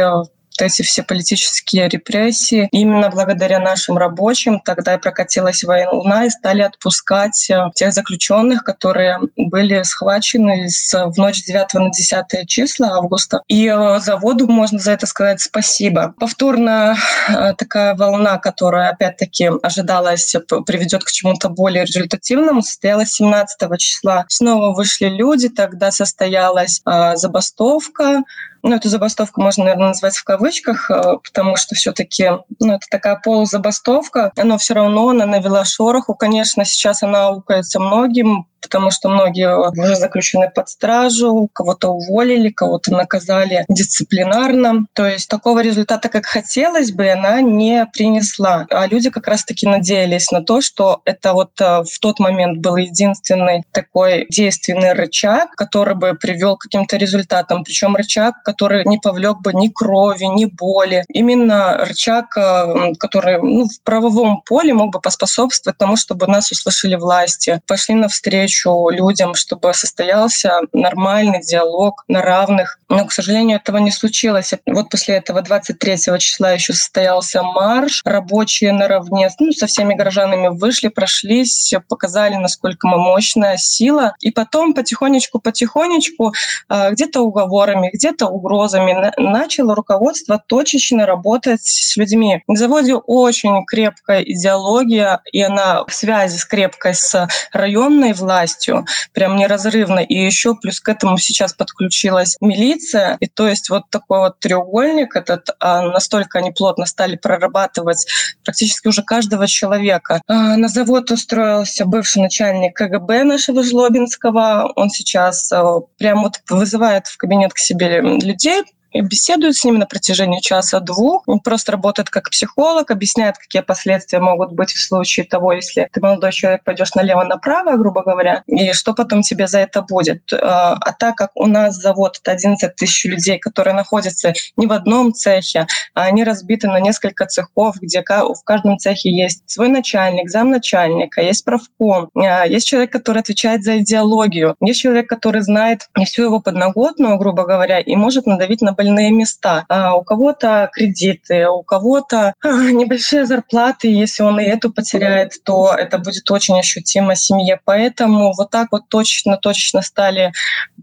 э, 0.62 0.66
эти 0.66 0.82
все 0.82 1.02
политические 1.02 1.88
репрессии. 1.88 2.68
Именно 2.72 3.10
благодаря 3.10 3.58
нашим 3.58 3.98
рабочим 3.98 4.60
тогда 4.60 4.94
и 4.94 4.98
прокатилась 4.98 5.62
война 5.64 6.26
и 6.26 6.30
стали 6.30 6.62
отпускать 6.62 7.48
э, 7.50 7.70
тех 7.74 7.92
заключенных, 7.92 8.64
которые 8.64 9.18
были 9.36 9.82
схвачены 9.82 10.68
в 10.92 11.18
ночь 11.18 11.38
с 11.38 11.44
9 11.44 11.74
на 11.74 11.90
10 11.90 12.48
числа 12.48 12.88
августа. 12.96 13.42
И 13.48 13.66
э, 13.66 14.00
заводу 14.00 14.46
можно 14.46 14.78
за 14.78 14.92
это 14.92 15.06
сказать 15.06 15.40
спасибо. 15.40 16.14
Повторно 16.18 16.96
э, 17.28 17.54
такая 17.54 17.94
волна, 17.94 18.38
которая 18.38 18.90
опять-таки 18.90 19.50
ожидалась, 19.62 20.34
приведет 20.66 21.04
к 21.04 21.10
чему-то 21.10 21.48
более 21.48 21.84
результативному, 21.84 22.62
состоялась 22.62 23.12
17 23.12 23.78
числа. 23.78 24.24
Снова 24.28 24.74
вышли 24.74 25.08
люди, 25.08 25.48
тогда 25.48 25.90
состоялась 25.90 26.82
забастовка, 27.14 28.22
ну, 28.62 28.74
эту 28.74 28.88
забастовку 28.88 29.40
можно, 29.40 29.64
наверное, 29.64 29.88
назвать 29.88 30.16
в 30.16 30.24
кавычках, 30.24 30.90
э, 30.90 31.18
потому 31.22 31.56
что 31.56 31.74
все-таки 31.74 32.30
ну, 32.58 32.74
это 32.74 32.86
такая 32.90 33.16
полузабастовка, 33.16 34.32
но 34.36 34.58
все 34.58 34.74
равно 34.74 35.08
она 35.10 35.26
навела 35.26 35.64
шороху. 35.64 36.14
Конечно, 36.14 36.64
сейчас 36.64 37.02
она 37.02 37.28
аукается 37.28 37.80
многим, 37.80 38.46
потому 38.66 38.90
что 38.90 39.08
многие 39.08 39.56
уже 39.56 39.94
заключены 39.94 40.50
под 40.52 40.68
стражу, 40.68 41.48
кого-то 41.52 41.90
уволили, 41.90 42.50
кого-то 42.50 42.92
наказали 42.92 43.64
дисциплинарно. 43.68 44.86
То 44.92 45.06
есть 45.06 45.28
такого 45.28 45.60
результата, 45.60 46.08
как 46.08 46.26
хотелось 46.26 46.90
бы, 46.90 47.08
она 47.08 47.40
не 47.40 47.86
принесла. 47.92 48.66
А 48.70 48.86
люди 48.86 49.10
как 49.10 49.28
раз-таки 49.28 49.68
надеялись 49.68 50.32
на 50.32 50.42
то, 50.42 50.60
что 50.60 51.00
это 51.04 51.32
вот 51.32 51.52
э, 51.60 51.84
в 51.84 51.98
тот 52.00 52.18
момент 52.18 52.58
был 52.58 52.76
единственный 52.76 53.62
такой 53.70 54.26
действенный 54.30 54.92
рычаг, 54.92 55.52
который 55.52 55.94
бы 55.94 56.14
привел 56.14 56.56
к 56.56 56.62
каким-то 56.62 56.96
результатам. 56.96 57.62
Причем 57.62 57.94
рычаг, 57.94 58.42
который 58.42 58.84
не 58.84 58.98
повлек 58.98 59.40
бы 59.42 59.52
ни 59.52 59.68
крови, 59.68 60.24
ни 60.24 60.46
боли. 60.46 61.04
Именно 61.08 61.84
рычаг, 61.84 62.36
э, 62.36 62.94
который 62.98 63.40
ну, 63.40 63.66
в 63.66 63.80
правовом 63.84 64.42
поле 64.44 64.74
мог 64.74 64.92
бы 64.92 65.00
поспособствовать 65.00 65.78
тому, 65.78 65.96
чтобы 65.96 66.26
нас 66.26 66.50
услышали 66.50 66.96
власти, 66.96 67.60
пошли 67.66 67.94
навстречу 67.94 68.55
навстречу 68.56 68.88
людям, 68.90 69.34
чтобы 69.34 69.72
состоялся 69.74 70.60
нормальный 70.72 71.40
диалог 71.40 72.04
на 72.08 72.22
равных. 72.22 72.78
Но, 72.88 73.04
к 73.04 73.12
сожалению, 73.12 73.58
этого 73.58 73.78
не 73.78 73.90
случилось. 73.90 74.52
Вот 74.66 74.90
после 74.90 75.16
этого 75.16 75.42
23 75.42 75.96
числа 76.18 76.52
еще 76.52 76.72
состоялся 76.72 77.42
марш. 77.42 78.02
Рабочие 78.04 78.72
наравне 78.72 79.28
ну, 79.40 79.52
со 79.52 79.66
всеми 79.66 79.94
горожанами 79.94 80.48
вышли, 80.48 80.88
прошлись, 80.88 81.74
показали, 81.88 82.36
насколько 82.36 82.86
мы 82.86 82.98
мощная 82.98 83.56
сила. 83.56 84.14
И 84.20 84.30
потом 84.30 84.74
потихонечку-потихонечку, 84.74 86.32
а, 86.68 86.90
где-то 86.90 87.22
уговорами, 87.22 87.90
где-то 87.92 88.26
угрозами 88.26 89.12
начало 89.16 89.74
руководство 89.74 90.42
точечно 90.46 91.06
работать 91.06 91.62
с 91.62 91.96
людьми. 91.96 92.42
На 92.46 92.56
заводе 92.56 92.94
очень 92.94 93.64
крепкая 93.66 94.22
идеология, 94.22 95.20
и 95.32 95.42
она 95.42 95.84
в 95.84 95.92
связи 95.92 96.38
с 96.38 96.44
крепкой 96.44 96.94
с 96.94 97.28
районной 97.52 98.12
властью, 98.12 98.45
властью, 98.46 98.86
прям 99.12 99.36
неразрывно. 99.36 100.00
И 100.00 100.14
еще 100.14 100.54
плюс 100.54 100.80
к 100.80 100.88
этому 100.88 101.18
сейчас 101.18 101.52
подключилась 101.52 102.36
милиция. 102.40 103.16
И 103.20 103.26
то 103.26 103.48
есть 103.48 103.70
вот 103.70 103.82
такой 103.90 104.20
вот 104.20 104.38
треугольник 104.38 105.16
этот, 105.16 105.50
а, 105.60 105.82
настолько 105.82 106.38
они 106.38 106.52
плотно 106.52 106.86
стали 106.86 107.16
прорабатывать 107.16 108.06
практически 108.44 108.88
уже 108.88 109.02
каждого 109.02 109.46
человека. 109.46 110.20
А, 110.26 110.56
на 110.56 110.68
завод 110.68 111.10
устроился 111.10 111.84
бывший 111.84 112.22
начальник 112.22 112.76
КГБ 112.76 113.24
нашего 113.24 113.62
Жлобинского. 113.62 114.72
Он 114.76 114.90
сейчас 114.90 115.52
а, 115.52 115.80
прям 115.98 116.22
вот 116.22 116.40
вызывает 116.48 117.06
в 117.06 117.16
кабинет 117.16 117.52
к 117.52 117.58
себе 117.58 118.00
людей, 118.00 118.62
беседует 119.02 119.56
с 119.56 119.64
ними 119.64 119.78
на 119.78 119.86
протяжении 119.86 120.40
часа-двух. 120.40 121.22
Он 121.26 121.40
просто 121.40 121.72
работает 121.72 122.10
как 122.10 122.30
психолог, 122.30 122.90
объясняет, 122.90 123.38
какие 123.38 123.62
последствия 123.62 124.20
могут 124.20 124.52
быть 124.52 124.70
в 124.70 124.82
случае 124.82 125.26
того, 125.26 125.52
если 125.52 125.88
ты 125.92 126.00
молодой 126.00 126.32
человек 126.32 126.64
пойдешь 126.64 126.94
налево-направо, 126.94 127.76
грубо 127.76 128.02
говоря, 128.02 128.42
и 128.46 128.72
что 128.72 128.94
потом 128.94 129.22
тебе 129.22 129.46
за 129.46 129.60
это 129.60 129.82
будет. 129.82 130.32
А, 130.32 130.74
а 130.74 130.92
так 130.92 131.16
как 131.16 131.30
у 131.34 131.46
нас 131.46 131.76
завод— 131.76 132.18
это 132.22 132.32
11 132.32 132.74
тысяч 132.76 133.04
людей, 133.04 133.38
которые 133.38 133.74
находятся 133.74 134.32
не 134.56 134.66
в 134.66 134.72
одном 134.72 135.12
цехе, 135.12 135.66
а 135.94 136.04
они 136.04 136.24
разбиты 136.24 136.68
на 136.68 136.80
несколько 136.80 137.26
цехов, 137.26 137.76
где 137.80 138.02
в 138.02 138.44
каждом 138.44 138.78
цехе 138.78 139.10
есть 139.10 139.42
свой 139.46 139.68
начальник, 139.68 140.30
замначальника, 140.30 141.22
есть 141.22 141.44
правком, 141.44 142.10
а, 142.14 142.46
есть 142.46 142.66
человек, 142.66 142.92
который 142.92 143.20
отвечает 143.20 143.62
за 143.62 143.78
идеологию, 143.78 144.56
есть 144.60 144.80
человек, 144.80 145.08
который 145.08 145.42
знает 145.42 145.88
всю 146.04 146.24
его 146.24 146.40
подноготную, 146.40 147.18
грубо 147.18 147.44
говоря, 147.44 147.80
и 147.80 147.96
может 147.96 148.26
надавить 148.26 148.60
на 148.60 148.74
больные 148.86 149.10
места. 149.10 149.64
А 149.68 149.96
у 149.96 150.02
кого-то 150.02 150.70
кредиты, 150.72 151.48
у 151.48 151.62
кого-то 151.62 152.34
а, 152.42 152.48
небольшие 152.70 153.26
зарплаты. 153.26 153.88
Если 153.88 154.22
он 154.22 154.40
и 154.40 154.44
эту 154.44 154.72
потеряет, 154.72 155.32
то 155.44 155.74
это 155.76 155.98
будет 155.98 156.30
очень 156.30 156.58
ощутимо 156.58 157.14
семье. 157.14 157.60
Поэтому 157.64 158.32
вот 158.36 158.50
так 158.50 158.68
вот 158.70 158.88
точечно-точечно 158.88 159.82
стали 159.82 160.32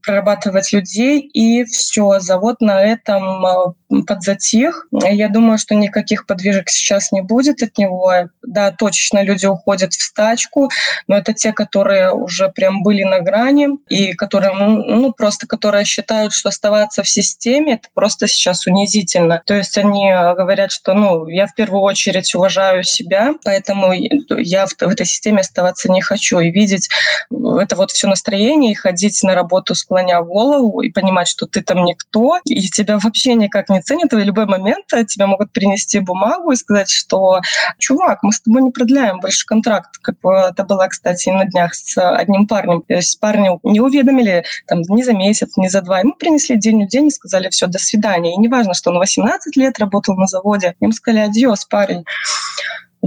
прорабатывать 0.03 0.73
людей, 0.73 1.19
и 1.19 1.63
все, 1.63 2.19
завод 2.19 2.59
на 2.59 2.81
этом 2.81 3.73
а, 3.93 4.03
подзатих. 4.03 4.87
Я 4.91 5.29
думаю, 5.29 5.57
что 5.57 5.75
никаких 5.75 6.25
подвижек 6.25 6.69
сейчас 6.69 7.11
не 7.11 7.21
будет 7.21 7.61
от 7.61 7.77
него. 7.77 8.29
Да, 8.41 8.71
точечно 8.71 9.23
люди 9.23 9.45
уходят 9.45 9.93
в 9.93 10.01
стачку, 10.01 10.69
но 11.07 11.17
это 11.17 11.33
те, 11.33 11.53
которые 11.53 12.11
уже 12.11 12.49
прям 12.49 12.83
были 12.83 13.03
на 13.03 13.19
грани 13.19 13.69
и 13.89 14.13
которые, 14.13 14.53
ну, 14.53 15.13
просто 15.13 15.47
которые 15.47 15.85
считают, 15.85 16.33
что 16.33 16.49
оставаться 16.49 17.03
в 17.03 17.09
системе 17.09 17.75
это 17.75 17.87
просто 17.93 18.27
сейчас 18.27 18.67
унизительно. 18.67 19.41
То 19.45 19.55
есть 19.55 19.77
они 19.77 20.11
говорят, 20.11 20.71
что, 20.71 20.93
ну, 20.93 21.27
я 21.27 21.47
в 21.47 21.55
первую 21.55 21.81
очередь 21.81 22.33
уважаю 22.35 22.83
себя, 22.83 23.33
поэтому 23.43 23.93
я 23.93 24.65
в, 24.65 24.71
в 24.71 24.87
этой 24.87 25.05
системе 25.05 25.41
оставаться 25.41 25.91
не 25.91 26.01
хочу 26.01 26.39
и 26.39 26.51
видеть 26.51 26.89
это 27.31 27.75
вот 27.75 27.91
все 27.91 28.07
настроение 28.07 28.71
и 28.71 28.75
ходить 28.75 29.21
на 29.23 29.35
работу 29.35 29.75
склоня 29.75 30.21
голову 30.21 30.81
и 30.81 30.89
понимать, 30.89 31.27
что 31.27 31.45
ты 31.45 31.61
там 31.61 31.83
никто, 31.83 32.39
и 32.45 32.69
тебя 32.69 32.97
вообще 32.99 33.35
никак 33.35 33.69
не 33.69 33.79
ценят, 33.83 34.11
и 34.13 34.15
в 34.15 34.19
любой 34.19 34.45
момент 34.45 34.85
тебе 35.07 35.25
могут 35.25 35.51
принести 35.51 35.99
бумагу 35.99 36.51
и 36.51 36.55
сказать, 36.55 36.89
что 36.89 37.41
чувак, 37.77 38.23
мы 38.23 38.31
с 38.31 38.41
тобой 38.41 38.61
не 38.63 38.71
продляем 38.71 39.19
больше 39.19 39.45
контракт, 39.45 39.97
как 40.01 40.15
это 40.23 40.63
было, 40.63 40.87
кстати, 40.87 41.29
на 41.29 41.45
днях 41.45 41.73
с 41.75 41.97
одним 41.97 42.47
парнем. 42.47 42.81
То 42.81 42.95
есть 42.95 43.19
парня 43.19 43.59
не 43.63 43.79
уведомили 43.79 44.45
там 44.67 44.81
ни 44.81 45.03
за 45.03 45.13
месяц, 45.13 45.57
ни 45.57 45.67
за 45.67 45.81
два. 45.81 45.99
Ему 45.99 46.13
принесли 46.13 46.57
день 46.57 46.85
в 46.85 46.87
день 46.87 47.07
и 47.07 47.11
сказали, 47.11 47.49
все, 47.49 47.67
до 47.67 47.79
свидания. 47.79 48.33
И 48.33 48.37
неважно, 48.37 48.73
что 48.73 48.91
он 48.91 48.99
18 48.99 49.55
лет 49.57 49.79
работал 49.79 50.15
на 50.15 50.27
заводе, 50.27 50.75
им 50.79 50.91
сказали, 50.91 51.25
адьос, 51.25 51.65
парень. 51.65 52.05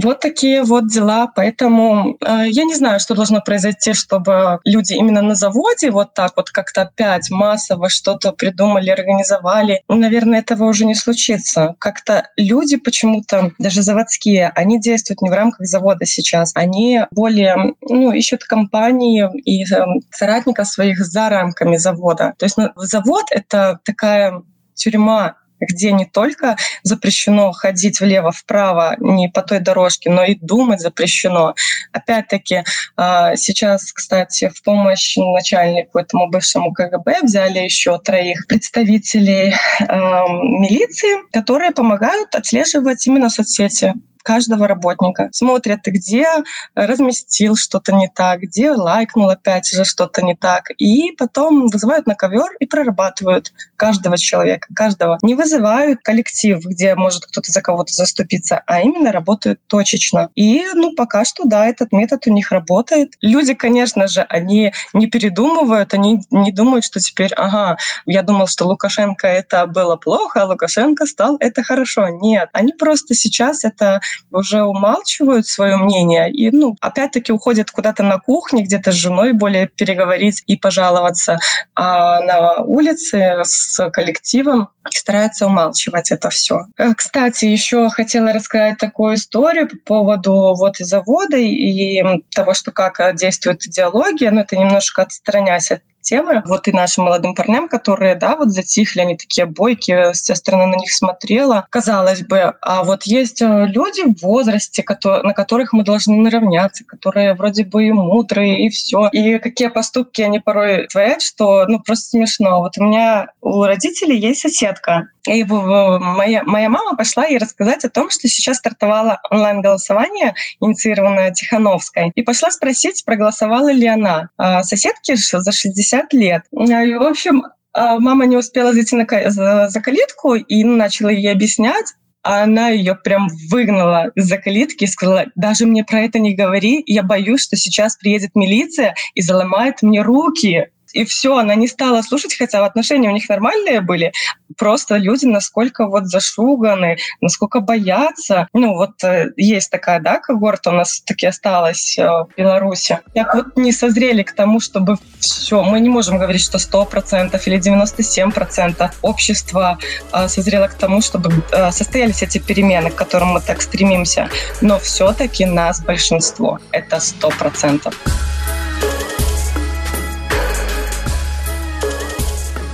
Вот 0.01 0.19
такие 0.19 0.63
вот 0.63 0.87
дела. 0.87 1.31
Поэтому 1.35 2.17
э, 2.21 2.45
я 2.49 2.65
не 2.65 2.75
знаю, 2.75 2.99
что 2.99 3.15
должно 3.15 3.41
произойти, 3.41 3.93
чтобы 3.93 4.59
люди 4.63 4.93
именно 4.93 5.23
на 5.23 5.33
заводе 5.33 5.89
вот 5.89 6.13
так 6.13 6.33
вот 6.35 6.51
как-то 6.51 6.83
опять 6.83 7.31
массово 7.31 7.89
что-то 7.89 8.31
придумали, 8.31 8.91
организовали. 8.91 9.81
Наверное, 9.87 10.39
этого 10.39 10.65
уже 10.65 10.85
не 10.85 10.93
случится. 10.93 11.75
Как-то 11.79 12.29
люди 12.37 12.77
почему-то, 12.77 13.51
даже 13.57 13.81
заводские, 13.81 14.49
они 14.49 14.79
действуют 14.79 15.23
не 15.23 15.29
в 15.29 15.33
рамках 15.33 15.65
завода 15.65 16.05
сейчас. 16.05 16.51
Они 16.53 17.01
более, 17.09 17.73
ну, 17.81 18.11
ищут 18.11 18.43
компании 18.43 19.27
и 19.45 19.63
э, 19.63 19.85
соратников 20.11 20.67
своих 20.67 20.99
за 20.99 21.29
рамками 21.29 21.77
завода. 21.77 22.35
То 22.37 22.45
есть 22.45 22.57
ну, 22.57 22.69
завод— 22.75 23.25
это 23.31 23.79
такая 23.83 24.43
тюрьма 24.75 25.37
где 25.59 25.91
не 25.91 26.05
только 26.05 26.57
запрещено 26.83 27.51
ходить 27.51 27.99
влево-вправо 27.99 28.95
не 28.99 29.29
по 29.29 29.41
той 29.41 29.59
дорожке, 29.59 30.09
но 30.09 30.23
и 30.23 30.35
думать 30.35 30.79
запрещено. 30.79 31.55
Опять-таки, 31.91 32.63
а, 32.95 33.35
сейчас, 33.35 33.91
кстати, 33.91 34.49
в 34.49 34.61
помощь 34.63 35.17
начальнику 35.17 35.99
этому 35.99 36.29
бывшему 36.29 36.73
КГБ 36.73 37.21
взяли 37.23 37.59
еще 37.59 37.97
троих 37.99 38.47
представителей 38.47 39.53
милиции, 39.79 41.29
которые 41.31 41.71
помогают 41.71 42.35
отслеживать 42.35 43.05
именно 43.07 43.29
соцсети 43.29 43.93
каждого 44.27 44.67
работника. 44.67 45.29
Смотрят, 45.31 45.85
где 45.85 46.27
разместил 46.75 47.55
что-то 47.55 47.93
не 47.93 48.09
так, 48.13 48.41
где 48.41 48.71
лайкнул 48.71 49.29
опять 49.29 49.69
же 49.69 49.85
что-то 49.85 50.21
не 50.21 50.35
так. 50.35 50.65
И 50.77 51.13
потом 51.17 51.67
вызывают 51.67 52.07
на 52.07 52.13
ковер 52.13 52.51
и 52.59 52.65
прорабатывают 52.65 53.53
каждого 53.77 54.17
человека, 54.17 54.67
каждого. 54.75 55.17
Не 55.21 55.35
вызывают 55.35 56.01
коллектив, 56.03 56.59
где 56.61 56.93
может 56.95 57.25
кто-то 57.25 57.49
за 57.49 57.61
кого-то 57.61 57.93
заступиться, 57.93 58.61
а 58.67 58.81
именно 58.81 59.13
работают 59.13 59.61
точечно. 59.67 60.29
И, 60.35 60.61
ну, 60.73 60.93
пока 60.93 61.23
что, 61.23 61.45
да, 61.45 61.65
этот 61.65 61.93
метод 61.93 62.27
у 62.27 62.33
них 62.33 62.51
работает. 62.51 63.13
Люди, 63.21 63.53
конечно 63.53 64.09
же, 64.09 64.25
они 64.27 64.73
не 64.91 65.07
передумывают, 65.07 65.93
они 65.93 66.19
не 66.31 66.51
думают, 66.51 66.83
что 66.83 66.99
теперь, 66.99 67.33
ага, 67.35 67.77
я 68.05 68.23
думал, 68.23 68.47
что 68.47 68.67
Лукашенко 68.67 69.25
это 69.25 69.67
было 69.67 69.95
плохо, 69.95 70.41
а 70.41 70.45
Лукашенко 70.47 71.05
стал 71.05 71.37
это 71.39 71.63
хорошо. 71.63 72.09
Нет, 72.09 72.49
они 72.51 72.73
просто 72.73 73.13
сейчас 73.13 73.63
это 73.63 74.01
уже 74.31 74.63
умалчивают 74.63 75.47
свое 75.47 75.77
мнение 75.77 76.31
и, 76.31 76.51
ну, 76.51 76.75
опять-таки 76.81 77.31
уходят 77.31 77.71
куда-то 77.71 78.03
на 78.03 78.19
кухне, 78.19 78.63
где-то 78.63 78.91
с 78.91 78.95
женой 78.95 79.33
более 79.33 79.67
переговорить 79.67 80.43
и 80.47 80.57
пожаловаться, 80.57 81.39
а 81.75 82.19
на 82.21 82.61
улице 82.63 83.41
с 83.43 83.89
коллективом 83.91 84.69
стараются 84.89 85.47
умалчивать 85.47 86.11
это 86.11 86.29
все. 86.29 86.65
Э, 86.77 86.93
кстати, 86.93 87.45
еще 87.45 87.89
хотела 87.89 88.33
рассказать 88.33 88.77
такую 88.77 89.15
историю 89.15 89.69
по 89.69 89.77
поводу 89.97 90.53
вот 90.55 90.79
и 90.79 90.83
завода 90.83 91.37
и 91.37 92.21
того, 92.33 92.53
что 92.53 92.71
как 92.71 93.15
действует 93.15 93.65
идеология, 93.65 94.31
но 94.31 94.41
это 94.41 94.55
немножко 94.55 95.03
отстраняясь 95.03 95.71
от 95.71 95.81
темы. 96.07 96.41
Вот 96.45 96.67
и 96.67 96.71
нашим 96.71 97.05
молодым 97.05 97.35
парням, 97.35 97.67
которые, 97.67 98.15
да, 98.15 98.35
вот 98.37 98.49
затихли, 98.49 99.01
они 99.01 99.17
такие 99.17 99.45
бойкие, 99.45 100.13
с 100.13 100.23
той 100.23 100.35
стороны 100.35 100.67
на 100.67 100.75
них 100.75 100.91
смотрела. 100.91 101.67
Казалось 101.69 102.21
бы, 102.21 102.53
а 102.61 102.83
вот 102.83 103.03
есть 103.03 103.41
э, 103.41 103.65
люди 103.67 104.01
в 104.03 104.21
возрасте, 104.21 104.85
на 105.03 105.33
которых 105.33 105.73
мы 105.73 105.83
должны 105.83 106.15
наравняться, 106.15 106.85
которые 106.85 107.33
вроде 107.33 107.65
бы 107.65 107.85
и 107.85 107.91
мудрые, 107.91 108.65
и 108.65 108.69
все. 108.69 109.09
И 109.11 109.37
какие 109.39 109.67
поступки 109.67 110.21
они 110.21 110.39
порой 110.39 110.87
творят, 110.87 111.21
что, 111.21 111.65
ну, 111.67 111.79
просто 111.79 112.09
смешно. 112.11 112.61
Вот 112.61 112.77
у 112.77 112.83
меня 112.83 113.27
у 113.41 113.63
родителей 113.63 114.17
есть 114.17 114.41
соседка, 114.41 115.09
и 115.27 115.43
моя, 115.43 116.43
моя 116.43 116.69
мама 116.69 116.95
пошла 116.95 117.25
ей 117.25 117.37
рассказать 117.37 117.83
о 117.83 117.89
том, 117.89 118.09
что 118.09 118.27
сейчас 118.27 118.57
стартовало 118.57 119.19
онлайн-голосование, 119.29 120.33
инициированное 120.61 121.31
Тихановской, 121.31 122.11
и 122.15 122.21
пошла 122.21 122.49
спросить, 122.49 123.03
проголосовала 123.05 123.71
ли 123.71 123.87
она. 123.87 124.29
А 124.37 124.63
соседке 124.63 125.15
за 125.15 125.51
60 125.51 125.96
лет. 126.13 126.43
И, 126.51 126.93
в 126.93 127.03
общем, 127.03 127.43
а, 127.73 127.99
мама 127.99 128.25
не 128.25 128.37
успела 128.37 128.73
зайти 128.73 128.95
на, 128.95 129.05
за, 129.29 129.69
за 129.69 129.81
калитку 129.81 130.35
и 130.35 130.63
начала 130.63 131.09
ей 131.09 131.31
объяснять, 131.31 131.93
а 132.23 132.43
она 132.43 132.69
ее 132.69 132.95
прям 132.95 133.27
выгнала 133.49 134.11
из-за 134.15 134.37
калитки 134.37 134.83
и 134.83 134.87
сказала, 134.87 135.27
даже 135.35 135.65
мне 135.65 135.83
про 135.83 136.01
это 136.01 136.19
не 136.19 136.35
говори, 136.35 136.83
я 136.85 137.03
боюсь, 137.03 137.41
что 137.41 137.55
сейчас 137.55 137.95
приедет 137.95 138.35
милиция 138.35 138.95
и 139.13 139.21
заломает 139.21 139.81
мне 139.81 140.01
руки 140.01 140.69
и 140.97 141.05
все, 141.05 141.37
она 141.37 141.53
не 141.53 141.67
стала 141.67 142.01
слушать, 142.01 142.35
хотя 142.35 142.65
отношения 142.65 143.09
у 143.09 143.13
них 143.13 143.29
нормальные 143.29 143.81
были. 143.81 144.11
Просто 144.57 144.97
люди 144.97 145.25
насколько 145.25 145.85
вот 145.85 146.05
зашуганы, 146.05 146.97
насколько 147.21 147.59
боятся. 147.59 148.47
Ну 148.53 148.73
вот 148.73 149.03
э, 149.03 149.27
есть 149.37 149.69
такая, 149.69 149.99
да, 149.99 150.19
когорта 150.19 150.71
у 150.71 150.73
нас 150.73 151.01
таки 151.01 151.27
осталась 151.27 151.99
э, 151.99 152.07
в 152.07 152.29
Беларуси. 152.35 152.99
Как 153.13 153.35
вот 153.35 153.57
не 153.57 153.71
созрели 153.71 154.23
к 154.23 154.31
тому, 154.31 154.59
чтобы 154.59 154.97
все, 155.19 155.61
мы 155.61 155.79
не 155.79 155.89
можем 155.89 156.17
говорить, 156.17 156.41
что 156.41 156.57
100% 156.57 157.39
или 157.45 157.59
97% 157.59 158.91
общества 159.03 159.77
э, 160.11 160.27
созрело 160.27 160.67
к 160.67 160.73
тому, 160.73 161.01
чтобы 161.01 161.31
состоялись 161.71 162.23
эти 162.23 162.39
перемены, 162.39 162.89
к 162.89 162.95
которым 162.95 163.29
мы 163.29 163.41
так 163.41 163.61
стремимся. 163.61 164.29
Но 164.61 164.79
все-таки 164.79 165.45
нас 165.45 165.79
большинство. 165.79 166.59
Это 166.71 166.95
100%. 166.95 167.93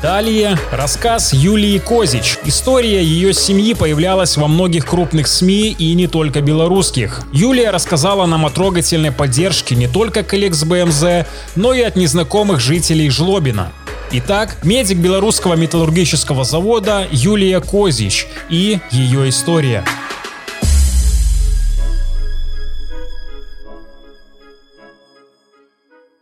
Далее 0.03 0.57
рассказ 0.73 1.31
Юлии 1.31 1.77
Козич. 1.79 2.37
История 2.43 3.01
ее 3.01 3.31
семьи 3.31 3.73
появлялась 3.73 4.35
во 4.35 4.49
многих 4.49 4.85
крупных 4.85 5.27
СМИ 5.27 5.77
и 5.79 5.93
не 5.93 6.07
только 6.07 6.41
белорусских. 6.41 7.21
Юлия 7.31 7.69
рассказала 7.69 8.25
нам 8.25 8.45
о 8.45 8.49
трогательной 8.49 9.13
поддержке 9.13 9.75
не 9.75 9.87
только 9.87 10.23
коллег 10.23 10.55
с 10.55 10.65
БМЗ, 10.65 11.25
но 11.55 11.73
и 11.73 11.81
от 11.83 11.95
незнакомых 11.95 12.59
жителей 12.59 13.09
Жлобина. 13.09 13.71
Итак, 14.11 14.57
медик 14.65 14.97
белорусского 14.97 15.53
металлургического 15.53 16.43
завода 16.43 17.07
Юлия 17.09 17.61
Козич 17.61 18.27
и 18.49 18.79
ее 18.91 19.29
история. 19.29 19.85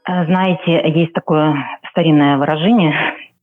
Знаете, 0.05 0.87
есть 0.93 1.13
такое 1.13 1.55
старинное 1.89 2.37
выражение 2.37 2.93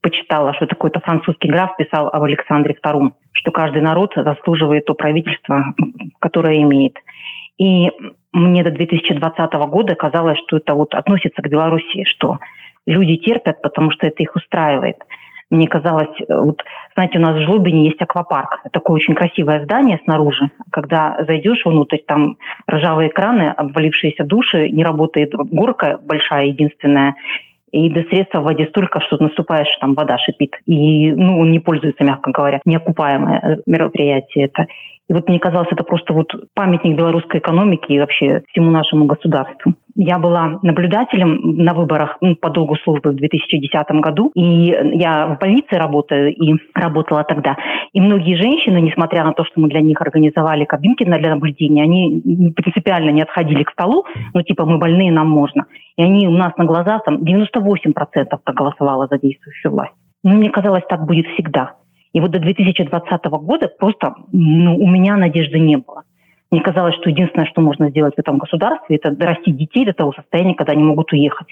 почитала, 0.08 0.54
что 0.54 0.66
такой-то 0.66 1.00
французский 1.00 1.48
граф 1.48 1.76
писал 1.76 2.08
об 2.08 2.22
Александре 2.22 2.76
II, 2.82 3.12
что 3.32 3.50
каждый 3.50 3.82
народ 3.82 4.12
заслуживает 4.16 4.86
то 4.86 4.94
правительство, 4.94 5.74
которое 6.18 6.62
имеет. 6.62 6.96
И 7.58 7.90
мне 8.32 8.62
до 8.62 8.70
2020 8.70 9.52
года 9.68 9.94
казалось, 9.94 10.38
что 10.46 10.56
это 10.56 10.74
вот 10.74 10.94
относится 10.94 11.42
к 11.42 11.48
Белоруссии, 11.48 12.04
что 12.04 12.38
люди 12.86 13.16
терпят, 13.16 13.60
потому 13.62 13.90
что 13.90 14.06
это 14.06 14.22
их 14.22 14.34
устраивает. 14.34 14.96
Мне 15.50 15.66
казалось, 15.66 16.14
вот, 16.28 16.62
знаете, 16.94 17.18
у 17.18 17.22
нас 17.22 17.34
в 17.36 17.40
Жлобине 17.40 17.86
есть 17.86 18.02
аквапарк. 18.02 18.60
Такое 18.70 18.96
очень 18.96 19.14
красивое 19.14 19.64
здание 19.64 19.98
снаружи. 20.04 20.50
Когда 20.70 21.16
зайдешь 21.26 21.64
внутрь, 21.64 21.98
там 22.06 22.36
ржавые 22.70 23.08
краны, 23.08 23.54
обвалившиеся 23.56 24.24
души, 24.24 24.68
не 24.68 24.84
работает 24.84 25.32
горка 25.34 25.98
большая, 26.02 26.46
единственная, 26.46 27.14
и 27.72 27.90
до 27.90 28.02
средства 28.04 28.40
в 28.40 28.44
воде 28.44 28.66
столько, 28.66 29.00
что 29.00 29.22
наступаешь, 29.22 29.68
там 29.80 29.94
вода 29.94 30.18
шипит. 30.18 30.56
И 30.66 31.12
ну, 31.12 31.38
он 31.38 31.50
не 31.50 31.58
пользуется, 31.58 32.04
мягко 32.04 32.30
говоря, 32.30 32.60
неокупаемое 32.64 33.60
мероприятие 33.66 34.46
это. 34.46 34.66
И 35.08 35.14
вот 35.14 35.26
мне 35.28 35.38
казалось, 35.38 35.68
это 35.70 35.84
просто 35.84 36.12
вот 36.12 36.28
памятник 36.54 36.96
белорусской 36.96 37.40
экономики 37.40 37.92
и 37.92 37.98
вообще 37.98 38.42
всему 38.48 38.70
нашему 38.70 39.06
государству. 39.06 39.74
Я 39.96 40.18
была 40.18 40.60
наблюдателем 40.62 41.56
на 41.56 41.72
выборах 41.72 42.18
ну, 42.20 42.36
по 42.36 42.50
долгу 42.50 42.76
службы 42.76 43.10
в 43.10 43.16
2010 43.16 43.90
году, 44.02 44.30
и 44.34 44.66
я 44.94 45.26
в 45.26 45.38
больнице 45.38 45.76
работаю 45.76 46.34
и 46.34 46.54
работала 46.74 47.24
тогда. 47.24 47.56
И 47.94 48.00
многие 48.00 48.36
женщины, 48.36 48.80
несмотря 48.80 49.24
на 49.24 49.32
то, 49.32 49.44
что 49.44 49.60
мы 49.60 49.68
для 49.68 49.80
них 49.80 50.00
организовали 50.00 50.66
кабинки 50.66 51.04
для 51.04 51.18
наблюдения, 51.34 51.82
они 51.82 52.52
принципиально 52.54 53.10
не 53.10 53.22
отходили 53.22 53.64
к 53.64 53.70
столу, 53.70 54.04
ну 54.34 54.42
типа 54.42 54.66
мы 54.66 54.78
больные, 54.78 55.10
нам 55.10 55.28
можно. 55.28 55.64
И 55.96 56.02
они 56.02 56.28
у 56.28 56.32
нас 56.32 56.56
на 56.58 56.64
глазах 56.64 57.02
там 57.04 57.22
98% 57.22 58.38
проголосовало 58.44 59.08
за 59.10 59.18
действующую 59.18 59.72
власть. 59.72 59.94
Ну, 60.22 60.34
мне 60.34 60.50
казалось, 60.50 60.82
так 60.88 61.06
будет 61.06 61.26
всегда. 61.34 61.74
И 62.12 62.20
вот 62.20 62.30
до 62.30 62.38
2020 62.38 63.24
года 63.24 63.68
просто 63.68 64.14
ну, 64.32 64.76
у 64.76 64.86
меня 64.88 65.16
надежды 65.16 65.58
не 65.58 65.76
было. 65.76 66.02
Мне 66.50 66.62
казалось, 66.62 66.94
что 66.94 67.10
единственное, 67.10 67.46
что 67.46 67.60
можно 67.60 67.90
сделать 67.90 68.14
в 68.14 68.18
этом 68.18 68.38
государстве, 68.38 68.96
это 68.96 69.10
дорастить 69.10 69.56
детей 69.56 69.84
до 69.84 69.92
того 69.92 70.12
состояния, 70.12 70.54
когда 70.54 70.72
они 70.72 70.82
могут 70.82 71.12
уехать. 71.12 71.48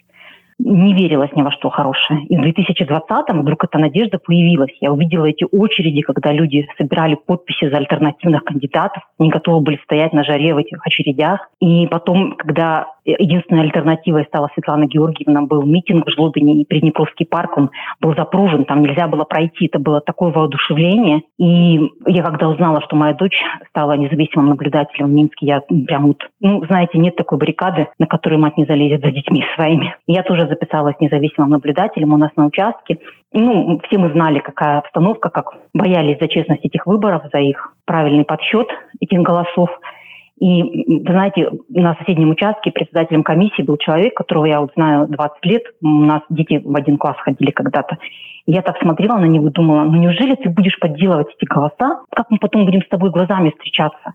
не 0.58 0.94
верилось 0.94 1.32
ни 1.34 1.42
во 1.42 1.52
что 1.52 1.68
хорошее. 1.68 2.24
И 2.24 2.36
в 2.36 2.40
2020-м 2.40 3.42
вдруг 3.42 3.64
эта 3.64 3.78
надежда 3.78 4.18
появилась. 4.18 4.72
Я 4.80 4.92
увидела 4.92 5.26
эти 5.26 5.44
очереди, 5.52 6.00
когда 6.00 6.32
люди 6.32 6.66
собирали 6.78 7.14
подписи 7.14 7.68
за 7.68 7.76
альтернативных 7.76 8.42
кандидатов, 8.42 9.02
не 9.18 9.28
готовы 9.28 9.60
были 9.60 9.78
стоять 9.84 10.14
на 10.14 10.24
жаре 10.24 10.54
в 10.54 10.58
этих 10.58 10.78
очередях. 10.86 11.46
И 11.60 11.86
потом, 11.88 12.36
когда 12.36 12.86
единственной 13.06 13.62
альтернативой 13.62 14.24
стала 14.24 14.50
Светлана 14.54 14.86
Георгиевна, 14.86 15.42
был 15.42 15.62
митинг 15.62 16.06
в 16.06 16.10
Жлобине, 16.10 16.60
и 16.60 16.64
Приднепровский 16.64 17.26
парк, 17.26 17.56
он 17.56 17.70
был 18.00 18.14
запружен, 18.14 18.64
там 18.64 18.82
нельзя 18.82 19.06
было 19.06 19.24
пройти. 19.24 19.66
Это 19.66 19.78
было 19.78 20.00
такое 20.00 20.32
воодушевление. 20.32 21.22
И 21.38 21.80
я 22.06 22.22
когда 22.22 22.48
узнала, 22.48 22.80
что 22.82 22.96
моя 22.96 23.14
дочь 23.14 23.40
стала 23.68 23.92
независимым 23.96 24.48
наблюдателем 24.48 25.06
в 25.06 25.12
Минске, 25.12 25.46
я 25.46 25.60
прям 25.60 26.08
вот, 26.08 26.18
ну, 26.40 26.64
знаете, 26.66 26.98
нет 26.98 27.16
такой 27.16 27.38
баррикады, 27.38 27.88
на 27.98 28.06
которую 28.06 28.40
мать 28.40 28.56
не 28.56 28.64
залезет 28.64 29.02
за 29.02 29.10
детьми 29.10 29.44
своими. 29.54 29.94
Я 30.06 30.22
тоже 30.22 30.48
записалась 30.48 30.96
независимым 31.00 31.50
наблюдателем 31.50 32.12
у 32.12 32.16
нас 32.16 32.30
на 32.36 32.46
участке. 32.46 32.98
Ну, 33.32 33.80
все 33.86 33.98
мы 33.98 34.10
знали, 34.12 34.38
какая 34.38 34.78
обстановка, 34.78 35.28
как 35.28 35.52
боялись 35.74 36.18
за 36.20 36.28
честность 36.28 36.64
этих 36.64 36.86
выборов, 36.86 37.22
за 37.32 37.38
их 37.38 37.74
правильный 37.84 38.24
подсчет 38.24 38.68
этих 39.00 39.20
голосов. 39.20 39.68
И, 40.38 40.62
вы 40.62 41.02
знаете, 41.12 41.50
на 41.70 41.94
соседнем 41.96 42.30
участке 42.30 42.70
председателем 42.70 43.22
комиссии 43.22 43.62
был 43.62 43.78
человек, 43.78 44.14
которого 44.14 44.44
я 44.44 44.60
вот 44.60 44.70
знаю 44.74 45.08
20 45.08 45.44
лет. 45.46 45.62
У 45.80 45.88
нас 45.88 46.22
дети 46.28 46.60
в 46.62 46.76
один 46.76 46.98
класс 46.98 47.16
ходили 47.18 47.50
когда-то. 47.50 47.96
я 48.46 48.60
так 48.60 48.78
смотрела 48.78 49.16
на 49.16 49.24
него 49.24 49.48
и 49.48 49.52
думала, 49.52 49.84
ну 49.84 49.96
неужели 49.96 50.34
ты 50.34 50.50
будешь 50.50 50.78
подделывать 50.78 51.28
эти 51.34 51.48
голоса? 51.48 52.02
Как 52.10 52.30
мы 52.30 52.38
потом 52.38 52.66
будем 52.66 52.82
с 52.82 52.88
тобой 52.88 53.10
глазами 53.10 53.50
встречаться? 53.50 54.12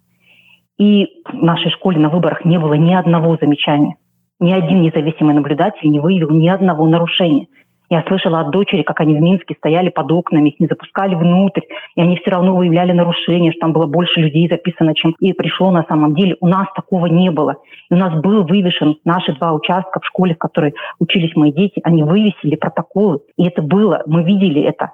И 0.77 1.07
в 1.25 1.43
нашей 1.43 1.71
школе 1.71 1.99
на 1.99 2.10
выборах 2.10 2.45
не 2.45 2.60
было 2.60 2.73
ни 2.75 2.93
одного 2.93 3.38
замечания. 3.41 3.95
Ни 4.39 4.51
один 4.51 4.81
независимый 4.81 5.36
наблюдатель 5.36 5.89
не 5.89 5.99
выявил 5.99 6.29
ни 6.31 6.47
одного 6.47 6.88
нарушения. 6.88 7.47
Я 7.91 8.06
слышала 8.08 8.39
от 8.39 8.51
дочери, 8.51 8.84
как 8.84 9.01
они 9.01 9.15
в 9.15 9.21
Минске 9.21 9.54
стояли 9.54 9.89
под 9.89 10.10
окнами, 10.13 10.47
их 10.47 10.62
не 10.62 10.67
запускали 10.67 11.13
внутрь, 11.13 11.63
и 11.95 12.01
они 12.01 12.15
все 12.15 12.32
равно 12.32 12.56
выявляли 12.56 12.93
нарушения, 12.93 13.51
что 13.51 13.60
там 13.60 13.73
было 13.73 13.86
больше 13.86 14.21
людей 14.21 14.47
записано, 14.47 14.95
чем 14.95 15.13
и 15.19 15.34
пришло 15.34 15.71
на 15.71 15.84
самом 15.84 16.15
деле. 16.15 16.38
У 16.39 16.47
нас 16.47 16.67
такого 16.73 17.08
не 17.08 17.30
было. 17.32 17.58
И 17.89 17.93
у 17.93 17.97
нас 17.97 18.13
был 18.21 18.45
вывешен 18.45 18.95
наши 19.04 19.34
два 19.34 19.51
участка 19.51 19.99
в 19.99 20.06
школе, 20.06 20.36
в 20.36 20.38
которой 20.38 20.73
учились 20.99 21.36
мои 21.36 21.51
дети, 21.51 21.82
они 21.84 22.04
вывесили 22.04 22.56
протоколы. 22.56 23.19
И 23.36 23.45
это 23.45 23.62
было, 23.62 24.04
мы 24.06 24.23
видели 24.23 24.62
это. 24.62 24.91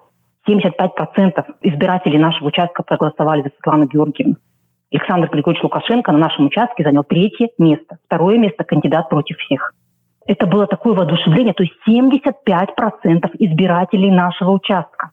75% 0.49 1.45
избирателей 1.61 2.17
нашего 2.17 2.47
участка 2.47 2.81
проголосовали 2.81 3.43
за 3.43 3.49
Светлану 3.49 3.85
Георгиевну. 3.85 4.37
Александр 4.91 5.29
Григорьевич 5.29 5.63
Лукашенко 5.63 6.11
на 6.11 6.17
нашем 6.17 6.47
участке 6.47 6.83
занял 6.83 7.03
третье 7.03 7.49
место. 7.59 7.99
Второе 8.07 8.39
место 8.39 8.63
кандидат 8.63 9.07
против 9.07 9.37
всех. 9.37 9.75
Это 10.27 10.45
было 10.45 10.67
такое 10.67 10.93
воодушевление, 10.93 11.53
то 11.53 11.63
есть 11.63 11.73
75% 11.87 13.29
избирателей 13.39 14.11
нашего 14.11 14.51
участка. 14.51 15.11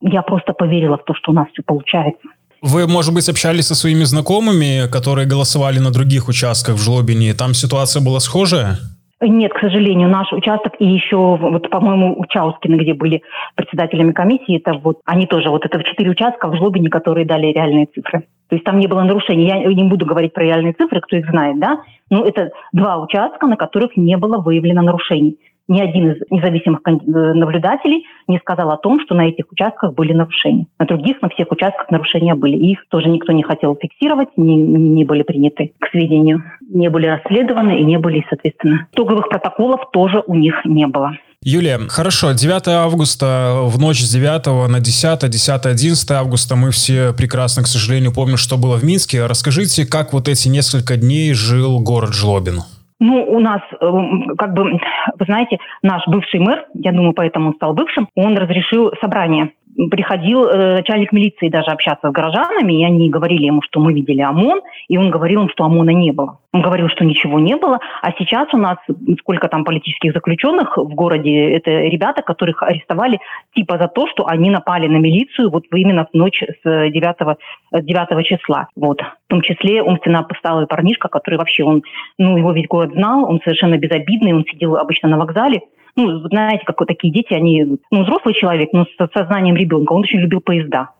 Я 0.00 0.22
просто 0.22 0.54
поверила 0.54 0.96
в 0.96 1.04
то, 1.04 1.14
что 1.14 1.32
у 1.32 1.34
нас 1.34 1.46
все 1.52 1.62
получается. 1.62 2.26
Вы, 2.62 2.86
может 2.86 3.12
быть, 3.12 3.28
общались 3.28 3.66
со 3.66 3.74
своими 3.74 4.04
знакомыми, 4.04 4.90
которые 4.90 5.28
голосовали 5.28 5.78
на 5.78 5.90
других 5.90 6.28
участках 6.28 6.76
в 6.76 6.82
Жлобине? 6.82 7.34
Там 7.34 7.52
ситуация 7.54 8.02
была 8.02 8.18
схожая? 8.18 8.78
Нет, 9.20 9.52
к 9.54 9.60
сожалению, 9.60 10.10
наш 10.10 10.30
участок 10.32 10.74
и 10.78 10.86
еще, 10.86 11.16
вот, 11.16 11.70
по-моему, 11.70 12.18
Учаускины, 12.18 12.76
где 12.76 12.92
были 12.92 13.22
председателями 13.54 14.12
комиссии, 14.12 14.58
это 14.58 14.74
вот, 14.74 15.00
они 15.06 15.26
тоже, 15.26 15.48
вот 15.48 15.64
это 15.64 15.82
четыре 15.84 16.10
участка 16.10 16.48
в 16.48 16.56
Жлобине, 16.56 16.90
которые 16.90 17.24
дали 17.24 17.46
реальные 17.46 17.86
цифры. 17.86 18.26
То 18.48 18.56
есть 18.56 18.64
там 18.64 18.78
не 18.78 18.86
было 18.86 19.02
нарушений. 19.02 19.46
Я 19.46 19.64
не 19.64 19.84
буду 19.84 20.04
говорить 20.04 20.34
про 20.34 20.44
реальные 20.44 20.74
цифры, 20.74 21.00
кто 21.00 21.16
их 21.16 21.28
знает, 21.30 21.58
да? 21.58 21.80
Но 22.10 22.24
это 22.24 22.50
два 22.72 22.98
участка, 22.98 23.46
на 23.46 23.56
которых 23.56 23.96
не 23.96 24.16
было 24.16 24.38
выявлено 24.38 24.82
нарушений. 24.82 25.38
Ни 25.68 25.80
один 25.80 26.12
из 26.12 26.22
независимых 26.30 26.80
э, 26.86 26.90
наблюдателей 26.90 28.04
не 28.28 28.38
сказал 28.38 28.70
о 28.70 28.76
том, 28.76 29.00
что 29.00 29.14
на 29.14 29.28
этих 29.28 29.50
участках 29.50 29.94
были 29.94 30.12
нарушения. 30.12 30.66
На 30.78 30.86
других, 30.86 31.20
на 31.22 31.28
всех 31.28 31.50
участках 31.50 31.90
нарушения 31.90 32.34
были. 32.34 32.56
Их 32.56 32.84
тоже 32.88 33.08
никто 33.08 33.32
не 33.32 33.42
хотел 33.42 33.76
фиксировать, 33.76 34.28
не, 34.36 34.56
не 34.56 35.04
были 35.04 35.22
приняты 35.22 35.72
к 35.80 35.88
сведению, 35.90 36.44
не 36.68 36.88
были 36.88 37.06
расследованы 37.06 37.80
и 37.80 37.84
не 37.84 37.98
были, 37.98 38.24
соответственно, 38.28 38.86
итоговых 38.92 39.28
протоколов 39.28 39.90
тоже 39.92 40.22
у 40.26 40.34
них 40.34 40.64
не 40.64 40.86
было. 40.86 41.16
Юлия, 41.42 41.78
хорошо, 41.88 42.32
9 42.32 42.68
августа, 42.68 43.60
в 43.62 43.78
ночь 43.78 44.00
с 44.00 44.12
9 44.12 44.68
на 44.68 44.80
10, 44.80 45.24
10-11 45.24 46.12
августа 46.12 46.56
мы 46.56 46.70
все 46.70 47.12
прекрасно, 47.12 47.62
к 47.62 47.66
сожалению, 47.66 48.12
помним, 48.12 48.36
что 48.36 48.56
было 48.56 48.76
в 48.76 48.84
Минске. 48.84 49.26
Расскажите, 49.26 49.86
как 49.86 50.12
вот 50.12 50.28
эти 50.28 50.48
несколько 50.48 50.96
дней 50.96 51.34
жил 51.34 51.78
город 51.80 52.14
Жлобин? 52.14 52.62
Ну, 52.98 53.24
у 53.24 53.40
нас, 53.40 53.60
эм, 53.80 54.36
как 54.36 54.54
бы, 54.54 54.64
вы 54.72 55.24
знаете, 55.26 55.58
наш 55.82 56.02
бывший 56.06 56.40
мэр, 56.40 56.66
я 56.74 56.92
думаю, 56.92 57.12
поэтому 57.12 57.48
он 57.48 57.54
стал 57.54 57.74
бывшим, 57.74 58.08
он 58.14 58.36
разрешил 58.38 58.90
собрание 59.00 59.52
приходил 59.90 60.46
э, 60.46 60.76
начальник 60.76 61.12
милиции 61.12 61.48
даже 61.48 61.70
общаться 61.70 62.08
с 62.08 62.12
горожанами, 62.12 62.80
и 62.80 62.84
они 62.84 63.10
говорили 63.10 63.44
ему, 63.44 63.62
что 63.62 63.80
мы 63.80 63.92
видели 63.92 64.22
ОМОН, 64.22 64.62
и 64.88 64.96
он 64.96 65.10
говорил 65.10 65.42
им, 65.42 65.50
что 65.50 65.64
ОМОНа 65.64 65.90
не 65.90 66.12
было. 66.12 66.38
Он 66.52 66.62
говорил, 66.62 66.88
что 66.88 67.04
ничего 67.04 67.38
не 67.38 67.56
было, 67.56 67.78
а 68.00 68.12
сейчас 68.18 68.48
у 68.54 68.56
нас 68.56 68.78
сколько 69.20 69.48
там 69.48 69.64
политических 69.64 70.12
заключенных 70.14 70.78
в 70.78 70.94
городе, 70.94 71.50
это 71.50 71.70
ребята, 71.70 72.22
которых 72.22 72.62
арестовали 72.62 73.18
типа 73.54 73.76
за 73.78 73.88
то, 73.88 74.06
что 74.08 74.26
они 74.26 74.48
напали 74.48 74.86
на 74.88 74.96
милицию 74.96 75.50
вот 75.50 75.64
именно 75.72 76.06
в 76.10 76.14
ночь 76.16 76.42
с 76.42 76.64
9, 76.64 77.38
9 77.72 78.26
числа. 78.26 78.68
Вот. 78.74 79.02
В 79.02 79.28
том 79.28 79.42
числе 79.42 79.82
умственно 79.82 80.22
посталый 80.22 80.66
парнишка, 80.66 81.08
который 81.08 81.36
вообще, 81.36 81.64
он, 81.64 81.82
ну, 82.18 82.38
его 82.38 82.52
весь 82.52 82.66
город 82.66 82.92
знал, 82.92 83.28
он 83.28 83.40
совершенно 83.44 83.76
безобидный, 83.76 84.32
он 84.32 84.44
сидел 84.50 84.76
обычно 84.76 85.08
на 85.08 85.18
вокзале, 85.18 85.60
ну, 85.96 86.20
знаете, 86.28 86.64
как 86.64 86.78
вот 86.78 86.88
такие 86.88 87.12
дети, 87.12 87.32
они, 87.32 87.78
ну, 87.90 88.02
взрослый 88.02 88.34
человек, 88.34 88.70
но 88.72 88.84
с 88.84 89.12
сознанием 89.12 89.56
ребенка, 89.56 89.92
он 89.92 90.02
очень 90.02 90.20
любил 90.20 90.40
поезда. 90.40 90.90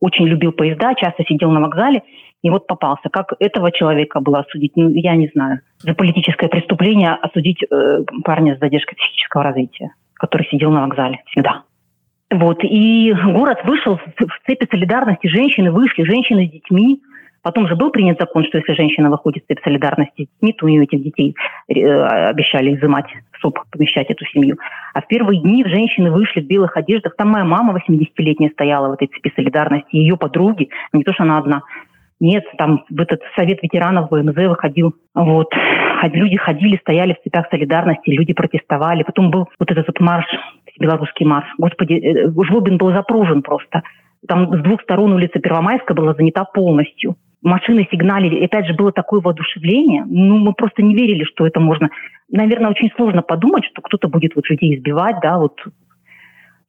Очень 0.00 0.26
любил 0.26 0.52
поезда, 0.52 0.94
часто 0.94 1.24
сидел 1.24 1.50
на 1.50 1.60
вокзале, 1.60 2.02
и 2.42 2.50
вот 2.50 2.66
попался. 2.66 3.08
Как 3.10 3.32
этого 3.38 3.72
человека 3.72 4.20
было 4.20 4.40
осудить, 4.40 4.72
ну, 4.76 4.90
я 4.90 5.16
не 5.16 5.28
знаю. 5.34 5.60
За 5.78 5.94
политическое 5.94 6.48
преступление 6.48 7.12
осудить 7.12 7.62
э, 7.62 8.04
парня 8.24 8.56
с 8.56 8.58
задержкой 8.58 8.96
психического 8.96 9.44
развития, 9.44 9.94
который 10.14 10.46
сидел 10.50 10.70
на 10.70 10.82
вокзале 10.82 11.22
всегда. 11.26 11.62
Вот. 12.30 12.58
И 12.62 13.12
город 13.12 13.58
вышел 13.64 13.96
в 13.96 14.46
цепи 14.46 14.66
солидарности, 14.70 15.28
женщины 15.28 15.70
вышли, 15.70 16.04
женщины 16.04 16.46
с 16.46 16.50
детьми, 16.50 17.00
Потом 17.46 17.68
же 17.68 17.76
был 17.76 17.90
принят 17.90 18.18
закон, 18.18 18.44
что 18.44 18.58
если 18.58 18.72
женщина 18.72 19.08
выходит 19.08 19.44
в 19.44 19.46
цепь 19.46 19.62
солидарности 19.62 20.24
с 20.24 20.28
детьми, 20.34 20.52
то 20.52 20.66
у 20.66 20.68
нее 20.68 20.82
этих 20.82 21.00
детей 21.00 21.36
э, 21.68 21.72
обещали 22.28 22.74
изымать 22.74 23.06
СОП, 23.40 23.60
помещать 23.70 24.10
эту 24.10 24.24
семью. 24.24 24.56
А 24.94 25.00
в 25.00 25.06
первые 25.06 25.40
дни 25.40 25.64
женщины 25.64 26.10
вышли 26.10 26.40
в 26.40 26.46
белых 26.48 26.76
одеждах. 26.76 27.14
Там 27.14 27.28
моя 27.28 27.44
мама 27.44 27.80
80-летняя 27.88 28.50
стояла 28.50 28.88
в 28.88 28.94
этой 28.94 29.06
цепи 29.06 29.32
солидарности, 29.36 29.94
ее 29.94 30.16
подруги, 30.16 30.70
не 30.92 31.04
то, 31.04 31.12
что 31.12 31.22
она 31.22 31.38
одна. 31.38 31.62
Нет, 32.18 32.42
там 32.58 32.84
в 32.90 33.00
этот 33.00 33.20
совет 33.36 33.62
ветеранов 33.62 34.10
ВМЗ 34.10 34.48
выходил. 34.48 34.96
Вот. 35.14 35.54
Люди 36.02 36.36
ходили, 36.38 36.78
стояли 36.78 37.12
в 37.12 37.22
цепях 37.22 37.46
солидарности, 37.48 38.10
люди 38.10 38.32
протестовали. 38.32 39.04
Потом 39.04 39.30
был 39.30 39.48
вот 39.60 39.70
этот 39.70 39.86
вот 39.86 40.00
марш, 40.00 40.26
белорусский 40.80 41.24
марш. 41.24 41.46
Господи, 41.58 41.92
э, 41.92 42.28
Жлобин 42.28 42.76
был 42.76 42.90
запружен 42.92 43.42
просто. 43.42 43.84
Там 44.26 44.52
с 44.52 44.62
двух 44.64 44.82
сторон 44.82 45.12
улица 45.12 45.38
Первомайская 45.38 45.96
была 45.96 46.12
занята 46.14 46.42
полностью 46.42 47.14
машины 47.42 47.86
сигналили. 47.90 48.36
И 48.36 48.44
опять 48.44 48.66
же, 48.66 48.74
было 48.74 48.92
такое 48.92 49.20
воодушевление. 49.20 50.04
Ну, 50.06 50.38
мы 50.38 50.52
просто 50.52 50.82
не 50.82 50.94
верили, 50.94 51.24
что 51.24 51.46
это 51.46 51.60
можно. 51.60 51.90
Наверное, 52.30 52.70
очень 52.70 52.90
сложно 52.96 53.22
подумать, 53.22 53.64
что 53.64 53.82
кто-то 53.82 54.08
будет 54.08 54.34
вот 54.34 54.48
людей 54.48 54.76
избивать, 54.76 55.16
да, 55.22 55.38
вот 55.38 55.60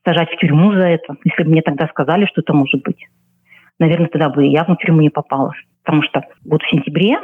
сажать 0.05 0.29
в 0.31 0.37
тюрьму 0.37 0.73
за 0.73 0.87
это. 0.87 1.15
Если 1.23 1.43
бы 1.43 1.49
мне 1.49 1.61
тогда 1.61 1.87
сказали, 1.87 2.25
что 2.25 2.41
это 2.41 2.53
может 2.53 2.81
быть. 2.83 3.05
Наверное, 3.79 4.07
тогда 4.07 4.29
бы 4.29 4.45
я 4.45 4.63
в 4.63 4.75
тюрьму 4.77 5.01
не 5.01 5.09
попала 5.09 5.53
потому 5.87 6.03
что 6.03 6.21
вот 6.43 6.61
в 6.63 6.69
сентябре 6.69 7.17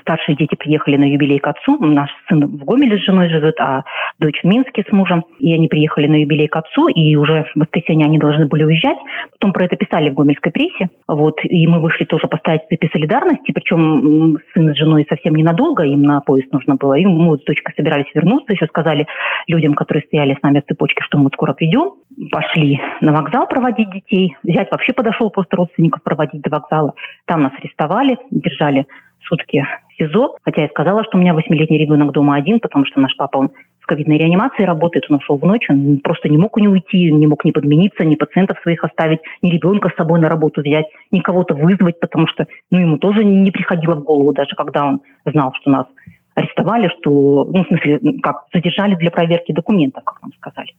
старшие 0.00 0.36
дети 0.36 0.54
приехали 0.54 0.96
на 0.96 1.04
юбилей 1.04 1.38
к 1.38 1.46
отцу. 1.48 1.76
Наш 1.78 2.08
сын 2.30 2.46
в 2.46 2.64
Гомеле 2.64 2.96
с 2.96 3.04
женой 3.04 3.28
живет, 3.28 3.60
а 3.60 3.84
дочь 4.18 4.40
в 4.42 4.46
Минске 4.46 4.86
с 4.88 4.90
мужем. 4.90 5.22
И 5.38 5.52
они 5.52 5.68
приехали 5.68 6.06
на 6.06 6.22
юбилей 6.22 6.48
к 6.48 6.56
отцу, 6.56 6.88
и 6.88 7.14
уже 7.16 7.44
в 7.54 7.60
воскресенье 7.60 8.06
они 8.06 8.18
должны 8.18 8.46
были 8.46 8.64
уезжать. 8.64 8.96
Потом 9.32 9.52
про 9.52 9.66
это 9.66 9.76
писали 9.76 10.08
в 10.08 10.14
гомельской 10.14 10.50
прессе. 10.50 10.88
Вот, 11.06 11.38
и 11.44 11.66
мы 11.66 11.78
вышли 11.78 12.04
тоже 12.04 12.26
поставить 12.26 12.62
цепи 12.70 12.88
солидарности, 12.90 13.52
причем 13.52 14.38
сын 14.54 14.74
с 14.74 14.78
женой 14.78 15.04
совсем 15.10 15.34
ненадолго, 15.34 15.82
им 15.82 16.00
на 16.00 16.22
поезд 16.22 16.50
нужно 16.52 16.76
было. 16.76 16.94
И 16.94 17.04
мы 17.04 17.36
с 17.36 17.44
дочкой 17.44 17.74
собирались 17.76 18.06
вернуться, 18.14 18.54
еще 18.54 18.64
сказали 18.64 19.06
людям, 19.46 19.74
которые 19.74 20.04
стояли 20.04 20.38
с 20.40 20.42
нами 20.42 20.60
в 20.60 20.64
цепочке, 20.66 21.02
что 21.04 21.18
мы 21.18 21.28
скоро 21.34 21.52
придем. 21.52 21.92
Пошли 22.32 22.80
на 23.02 23.12
вокзал 23.12 23.46
проводить 23.46 23.90
детей. 23.90 24.34
Зять 24.42 24.70
вообще 24.70 24.94
подошел 24.94 25.28
просто 25.28 25.56
родственников 25.56 26.02
проводить 26.02 26.40
до 26.40 26.48
вокзала. 26.48 26.94
Там 27.26 27.42
нас 27.42 27.52
арестовали 27.58 28.05
арестовали, 28.06 28.18
держали 28.30 28.86
сутки 29.26 29.64
в 29.88 29.98
СИЗО, 29.98 30.36
хотя 30.44 30.62
я 30.62 30.68
сказала, 30.68 31.04
что 31.04 31.16
у 31.16 31.20
меня 31.20 31.34
восьмилетний 31.34 31.78
ребенок 31.78 32.12
дома 32.12 32.36
один, 32.36 32.60
потому 32.60 32.86
что 32.86 33.00
наш 33.00 33.16
папа, 33.16 33.38
он 33.38 33.50
в 33.80 33.86
ковидной 33.86 34.18
реанимации 34.18 34.64
работает, 34.64 35.06
он 35.08 35.16
ушел 35.16 35.36
в 35.36 35.44
ночь, 35.44 35.68
он 35.68 35.98
просто 36.02 36.28
не 36.28 36.38
мог 36.38 36.56
не 36.58 36.68
уйти, 36.68 37.10
не 37.12 37.26
мог 37.26 37.44
не 37.44 37.52
подмениться, 37.52 38.04
ни 38.04 38.16
пациентов 38.16 38.58
своих 38.62 38.84
оставить, 38.84 39.20
ни 39.42 39.50
ребенка 39.50 39.90
с 39.90 39.96
собой 39.96 40.20
на 40.20 40.28
работу 40.28 40.60
взять, 40.60 40.86
ни 41.12 41.20
кого-то 41.20 41.54
вызвать, 41.54 42.00
потому 42.00 42.26
что 42.26 42.46
ну, 42.70 42.80
ему 42.80 42.98
тоже 42.98 43.24
не 43.24 43.50
приходило 43.50 43.94
в 43.94 44.02
голову, 44.02 44.32
даже 44.32 44.54
когда 44.56 44.86
он 44.86 45.00
знал, 45.24 45.52
что 45.60 45.70
нас 45.70 45.86
арестовали, 46.34 46.90
что, 47.00 47.44
ну, 47.44 47.64
в 47.64 47.68
смысле, 47.68 48.00
как, 48.22 48.44
задержали 48.52 48.94
для 48.96 49.10
проверки 49.10 49.52
документов, 49.52 50.04
как 50.04 50.20
нам 50.20 50.32
сказали. 50.34 50.72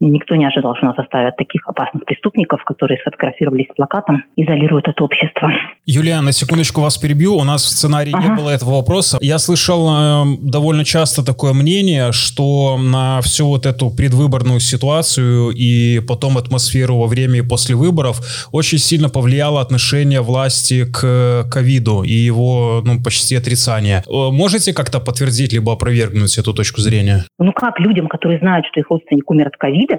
Никто 0.00 0.34
не 0.34 0.46
ожидал, 0.46 0.74
что 0.76 0.86
нас 0.86 0.98
оставят 0.98 1.36
таких 1.36 1.66
опасных 1.68 2.06
преступников, 2.06 2.64
которые 2.64 2.98
сфотографировались 3.00 3.66
с 3.70 3.74
плакатом, 3.74 4.24
изолируют 4.34 4.88
это 4.88 5.04
общество. 5.04 5.50
Юлия, 5.84 6.20
на 6.22 6.32
секундочку 6.32 6.80
вас 6.80 6.96
перебью. 6.96 7.36
У 7.36 7.44
нас 7.44 7.62
в 7.64 7.68
сценарии 7.68 8.12
ага. 8.14 8.28
не 8.28 8.34
было 8.34 8.48
этого 8.48 8.76
вопроса. 8.76 9.18
Я 9.20 9.38
слышал 9.38 9.88
э, 9.90 10.24
довольно 10.40 10.84
часто 10.84 11.24
такое 11.24 11.52
мнение, 11.52 12.12
что 12.12 12.78
на 12.78 13.20
всю 13.20 13.46
вот 13.46 13.66
эту 13.66 13.90
предвыборную 13.90 14.60
ситуацию 14.60 15.50
и 15.50 16.00
потом 16.08 16.38
атмосферу 16.38 16.96
во 16.96 17.06
время 17.06 17.40
и 17.40 17.42
после 17.42 17.74
выборов 17.74 18.48
очень 18.52 18.78
сильно 18.78 19.10
повлияло 19.10 19.60
отношение 19.60 20.22
власти 20.22 20.86
к 20.90 21.44
ковиду 21.50 22.02
и 22.02 22.12
его 22.12 22.82
ну, 22.84 23.02
почти 23.02 23.36
отрицание. 23.36 24.02
Э, 24.06 24.30
можете 24.30 24.72
как-то 24.72 24.98
подтвердить 25.00 25.52
либо 25.52 25.74
опровергнуть 25.74 26.38
эту 26.38 26.54
точку 26.54 26.80
зрения? 26.80 27.26
Ну 27.38 27.52
как 27.52 27.78
людям, 27.80 28.08
которые 28.08 28.38
знают, 28.38 28.64
что 28.66 28.80
их 28.80 28.88
родственник 28.88 29.30
умер 29.30 29.48
от 29.48 29.56
ковида, 29.56 29.89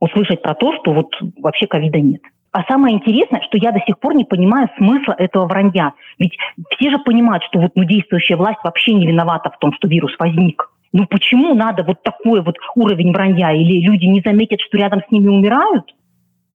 услышать 0.00 0.42
про 0.42 0.54
то, 0.54 0.74
что 0.76 0.92
вот 0.92 1.14
вообще 1.38 1.66
ковида 1.66 2.00
нет. 2.00 2.22
А 2.52 2.62
самое 2.70 2.94
интересное, 2.94 3.40
что 3.42 3.58
я 3.58 3.72
до 3.72 3.80
сих 3.80 3.98
пор 3.98 4.14
не 4.14 4.24
понимаю 4.24 4.68
смысла 4.76 5.14
этого 5.18 5.46
вранья. 5.46 5.92
Ведь 6.18 6.36
все 6.70 6.90
же 6.90 6.98
понимают, 6.98 7.42
что 7.44 7.58
вот 7.58 7.72
ну, 7.74 7.82
действующая 7.82 8.36
власть 8.36 8.60
вообще 8.62 8.94
не 8.94 9.08
виновата 9.08 9.50
в 9.50 9.58
том, 9.58 9.72
что 9.72 9.88
вирус 9.88 10.14
возник. 10.20 10.70
Ну 10.92 11.06
почему 11.08 11.54
надо 11.56 11.82
вот 11.82 12.04
такой 12.04 12.42
вот 12.42 12.54
уровень 12.76 13.12
вранья? 13.12 13.50
Или 13.52 13.84
люди 13.84 14.04
не 14.04 14.20
заметят, 14.20 14.60
что 14.60 14.78
рядом 14.78 15.00
с 15.00 15.10
ними 15.10 15.26
умирают? 15.26 15.92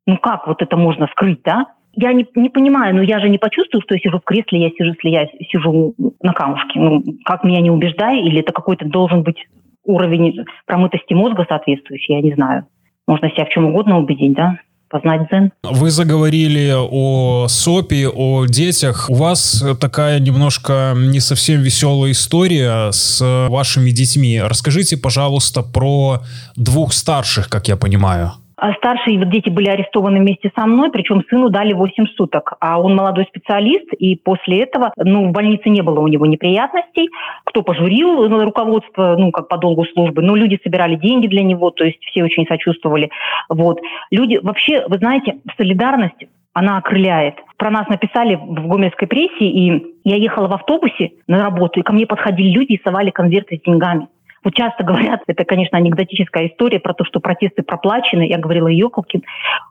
Ну 0.08 0.18
как 0.18 0.48
вот 0.48 0.62
это 0.62 0.78
можно 0.78 1.08
скрыть, 1.08 1.42
да? 1.44 1.66
Я 1.94 2.14
не, 2.14 2.26
не 2.34 2.50
понимаю, 2.50 2.96
но 2.96 3.02
я 3.02 3.20
же 3.20 3.28
не 3.28 3.38
почувствую, 3.38 3.82
что 3.82 3.96
я 3.96 4.00
сижу 4.00 4.20
в 4.20 4.24
кресле, 4.24 4.62
я 4.62 4.70
сижу, 4.70 4.94
если 4.94 5.10
я 5.10 5.28
сижу 5.52 5.96
на 6.22 6.32
камушке. 6.32 6.80
Ну, 6.80 7.04
как 7.26 7.44
меня 7.44 7.60
не 7.60 7.72
убеждай, 7.72 8.22
или 8.22 8.40
это 8.40 8.54
какой-то 8.54 8.86
должен 8.86 9.24
быть 9.24 9.44
уровень 9.84 10.46
промытости 10.66 11.14
мозга 11.14 11.46
соответствующий, 11.50 12.16
я 12.16 12.22
не 12.22 12.34
знаю. 12.34 12.68
Можно 13.10 13.28
себя 13.32 13.46
в 13.46 13.50
чем 13.50 13.66
угодно 13.66 13.98
убедить, 13.98 14.34
да? 14.34 14.60
познать 14.88 15.28
дзен. 15.30 15.52
Вы 15.64 15.92
заговорили 15.92 16.74
о 16.76 17.48
СОПе, 17.48 18.08
о 18.08 18.46
детях. 18.46 19.06
У 19.10 19.14
вас 19.14 19.64
такая 19.80 20.20
немножко 20.20 20.94
не 20.96 21.20
совсем 21.20 21.62
веселая 21.62 22.12
история 22.12 22.92
с 22.92 23.48
вашими 23.50 23.92
детьми. 23.92 24.42
Расскажите, 24.42 24.98
пожалуйста, 24.98 25.62
про 25.62 26.22
двух 26.56 26.94
старших, 26.94 27.50
как 27.50 27.68
я 27.68 27.78
понимаю. 27.78 28.34
А 28.62 28.74
старшие 28.74 29.18
вот 29.18 29.30
дети 29.30 29.50
были 29.50 29.70
арестованы 29.70 30.20
вместе 30.20 30.52
со 30.56 30.66
мной, 30.66 30.92
причем 30.92 31.24
сыну 31.30 31.50
дали 31.50 31.74
8 31.74 32.08
суток. 32.18 32.54
А 32.60 32.80
он 32.80 32.96
молодой 32.96 33.26
специалист, 33.26 33.94
и 33.94 34.16
после 34.16 34.64
этого, 34.64 34.92
ну, 34.98 35.30
в 35.30 35.32
больнице 35.32 35.70
не 35.70 35.82
было 35.82 36.00
у 36.00 36.08
него 36.08 36.26
неприятностей. 36.26 37.10
Кто 37.46 37.62
пожурил 37.62 38.28
руководство, 38.44 39.16
ну, 39.18 39.32
как 39.32 39.48
по 39.48 39.58
долгу 39.58 39.86
службы, 39.86 40.22
ну, 40.22 40.36
люди 40.36 40.60
собирали 40.64 40.96
деньги 40.96 41.28
для 41.28 41.44
него, 41.44 41.72
то 41.72 41.86
есть 41.86 42.04
все 42.06 42.24
очень 42.24 42.46
сочувствовали. 42.48 43.10
Вот. 43.48 43.80
Люди, 44.12 44.40
вообще, 44.42 44.86
вы 44.88 44.98
знаете, 44.98 45.38
солидарность 45.58 46.26
она 46.54 46.78
окрыляет. 46.78 47.36
Про 47.58 47.72
нас 47.72 47.88
написали 47.88 48.36
в 48.36 48.68
гомельской 48.68 49.08
прессе, 49.08 49.46
и 49.46 49.96
я 50.04 50.16
ехала 50.16 50.48
в 50.48 50.54
автобусе 50.54 51.12
на 51.28 51.42
работу, 51.42 51.80
и 51.80 51.84
ко 51.84 51.94
мне 51.94 52.06
подходили 52.06 52.50
люди 52.50 52.74
и 52.74 52.82
совали 52.84 53.12
конверты 53.12 53.58
с 53.58 53.62
деньгами. 53.62 54.08
Вот 54.44 54.54
часто 54.54 54.84
говорят, 54.84 55.22
это, 55.28 55.44
конечно, 55.46 55.78
анекдотическая 55.78 56.48
история 56.48 56.80
про 56.80 56.94
то, 56.94 57.04
что 57.04 57.20
протесты 57.20 57.64
проплачены. 57.64 58.28
Я 58.28 58.38
говорила, 58.38 58.68
Йоколкин, 58.68 59.24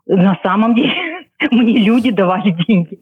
на 0.07 0.39
самом 0.43 0.75
деле 0.75 0.93
мне 1.51 1.79
люди 1.79 2.11
давали 2.11 2.51
деньги. 2.51 2.99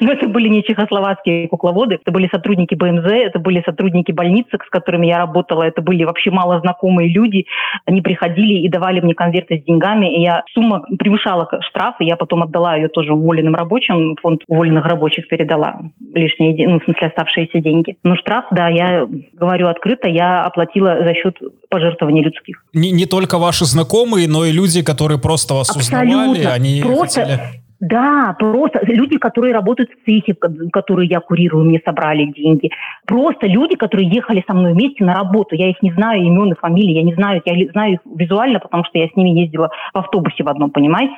Но 0.00 0.12
это 0.12 0.28
были 0.28 0.48
не 0.48 0.64
чехословацкие 0.64 1.48
кукловоды, 1.48 1.98
это 2.02 2.12
были 2.12 2.28
сотрудники 2.32 2.74
БМЗ, 2.74 3.04
это 3.06 3.38
были 3.38 3.62
сотрудники 3.64 4.12
больницы, 4.12 4.58
с 4.64 4.70
которыми 4.70 5.06
я 5.06 5.18
работала, 5.18 5.62
это 5.62 5.82
были 5.82 6.04
вообще 6.04 6.30
малознакомые 6.30 7.08
люди. 7.08 7.46
Они 7.86 8.00
приходили 8.00 8.54
и 8.54 8.68
давали 8.68 9.00
мне 9.00 9.14
конверты 9.14 9.60
с 9.60 9.64
деньгами, 9.64 10.16
и 10.16 10.22
я 10.22 10.42
сумма 10.54 10.84
превышала 10.98 11.48
штраф, 11.68 11.96
и 12.00 12.04
я 12.04 12.16
потом 12.16 12.42
отдала 12.42 12.76
ее 12.76 12.88
тоже 12.88 13.12
уволенным 13.12 13.54
рабочим, 13.54 14.16
фонд 14.20 14.42
уволенных 14.48 14.84
рабочих 14.86 15.28
передала 15.28 15.80
лишние, 16.14 16.68
ну, 16.68 16.80
в 16.80 16.84
смысле 16.84 17.08
оставшиеся 17.08 17.60
деньги. 17.60 17.96
Но 18.02 18.16
штраф, 18.16 18.46
да, 18.50 18.68
я 18.68 19.06
говорю 19.32 19.68
открыто, 19.68 20.08
я 20.08 20.42
оплатила 20.42 20.98
за 21.04 21.14
счет 21.14 21.38
пожертвований 21.68 22.22
людских. 22.22 22.64
Не, 22.72 22.90
не 22.90 23.06
только 23.06 23.38
ваши 23.38 23.64
знакомые, 23.64 24.28
но 24.28 24.44
и 24.44 24.52
люди, 24.52 24.82
которые 24.82 25.18
просто 25.18 25.54
вас 25.54 25.70
Абсолютно. 25.70 26.22
узнавали, 26.22 26.44
они 26.44 26.82
просто... 26.82 27.20
хотели 27.20 27.62
да, 27.82 28.36
просто 28.38 28.78
люди, 28.84 29.18
которые 29.18 29.52
работают 29.52 29.90
в 29.90 30.04
цехе, 30.04 30.36
которые 30.72 31.08
я 31.08 31.18
курирую, 31.18 31.64
мне 31.64 31.80
собрали 31.84 32.26
деньги. 32.26 32.70
Просто 33.08 33.48
люди, 33.48 33.74
которые 33.74 34.08
ехали 34.08 34.44
со 34.46 34.54
мной 34.54 34.72
вместе 34.72 35.04
на 35.04 35.14
работу. 35.14 35.56
Я 35.56 35.68
их 35.68 35.82
не 35.82 35.92
знаю, 35.92 36.22
имен 36.22 36.52
и 36.52 36.54
фамилии, 36.54 36.92
я 36.92 37.02
не 37.02 37.12
знаю, 37.14 37.42
я 37.44 37.72
знаю 37.72 37.94
их 37.94 38.00
визуально, 38.04 38.60
потому 38.60 38.84
что 38.84 38.98
я 38.98 39.08
с 39.08 39.16
ними 39.16 39.30
ездила 39.40 39.72
в 39.92 39.98
автобусе 39.98 40.44
в 40.44 40.48
одном, 40.48 40.70
понимаете? 40.70 41.14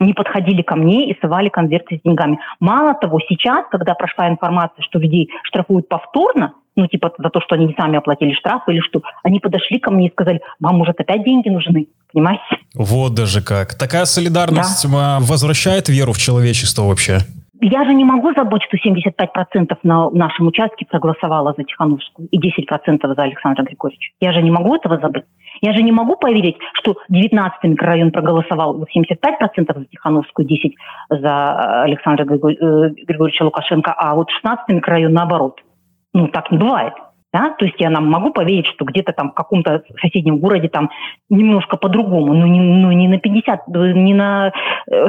не 0.00 0.12
подходили 0.12 0.60
ко 0.60 0.76
мне 0.76 1.08
и 1.08 1.18
сывали 1.20 1.48
конверты 1.48 1.96
с 1.96 2.02
деньгами. 2.02 2.38
Мало 2.60 2.94
того, 2.94 3.20
сейчас, 3.26 3.64
когда 3.70 3.94
прошла 3.94 4.28
информация, 4.28 4.82
что 4.82 4.98
людей 4.98 5.30
штрафуют 5.44 5.88
повторно, 5.88 6.52
ну, 6.76 6.86
типа 6.86 7.12
за 7.18 7.30
то, 7.30 7.40
что 7.40 7.54
они 7.54 7.66
не 7.66 7.74
сами 7.74 7.98
оплатили 7.98 8.32
штраф 8.32 8.62
или 8.68 8.80
что, 8.80 9.02
они 9.22 9.40
подошли 9.40 9.78
ко 9.78 9.90
мне 9.90 10.08
и 10.08 10.12
сказали, 10.12 10.40
вам, 10.60 10.76
может, 10.76 11.00
опять 11.00 11.24
деньги 11.24 11.48
нужны, 11.48 11.88
понимаете? 12.12 12.42
Вот 12.74 13.14
даже 13.14 13.42
как. 13.42 13.74
Такая 13.74 14.04
солидарность 14.04 14.90
да. 14.90 15.18
возвращает 15.20 15.88
веру 15.88 16.12
в 16.12 16.18
человечество 16.18 16.82
вообще. 16.82 17.18
Я 17.60 17.84
же 17.84 17.94
не 17.94 18.04
могу 18.04 18.34
забыть, 18.34 18.62
что 18.64 18.76
75% 18.76 19.78
на 19.84 20.10
нашем 20.10 20.48
участке 20.48 20.84
проголосовало 20.84 21.54
за 21.56 21.64
Тихановскую 21.64 22.28
и 22.28 22.38
10% 22.38 23.00
за 23.02 23.22
Александра 23.22 23.62
Григорьевича. 23.62 24.12
Я 24.20 24.32
же 24.32 24.42
не 24.42 24.50
могу 24.50 24.74
этого 24.74 24.98
забыть. 24.98 25.24
Я 25.62 25.72
же 25.72 25.82
не 25.82 25.92
могу 25.92 26.16
поверить, 26.16 26.56
что 26.74 26.96
19-й 27.10 27.68
микрорайон 27.68 28.10
проголосовал 28.10 28.82
75% 28.82 29.78
за 29.78 29.84
Тихановскую, 29.86 30.46
10% 30.46 30.72
за 31.20 31.82
Александра 31.84 32.24
э, 32.24 32.26
Григорьевича 33.06 33.44
Лукашенко, 33.44 33.94
а 33.96 34.14
вот 34.14 34.28
16-й 34.44 34.74
микрорайон 34.74 35.12
наоборот. 35.12 35.60
Ну, 36.14 36.28
так 36.28 36.50
не 36.50 36.58
бывает. 36.58 36.94
Да? 37.34 37.50
То 37.58 37.64
есть 37.64 37.80
я 37.80 37.90
нам 37.90 38.08
могу 38.08 38.30
поверить, 38.30 38.66
что 38.66 38.84
где-то 38.84 39.12
там 39.12 39.32
в 39.32 39.34
каком-то 39.34 39.82
соседнем 40.00 40.38
городе 40.38 40.68
там 40.68 40.88
немножко 41.28 41.76
по-другому, 41.76 42.32
но 42.32 42.46
не, 42.46 42.60
ну, 42.60 42.92
не 42.92 43.08
на 43.08 43.18
50, 43.18 43.66
не 43.66 44.14
на 44.14 44.52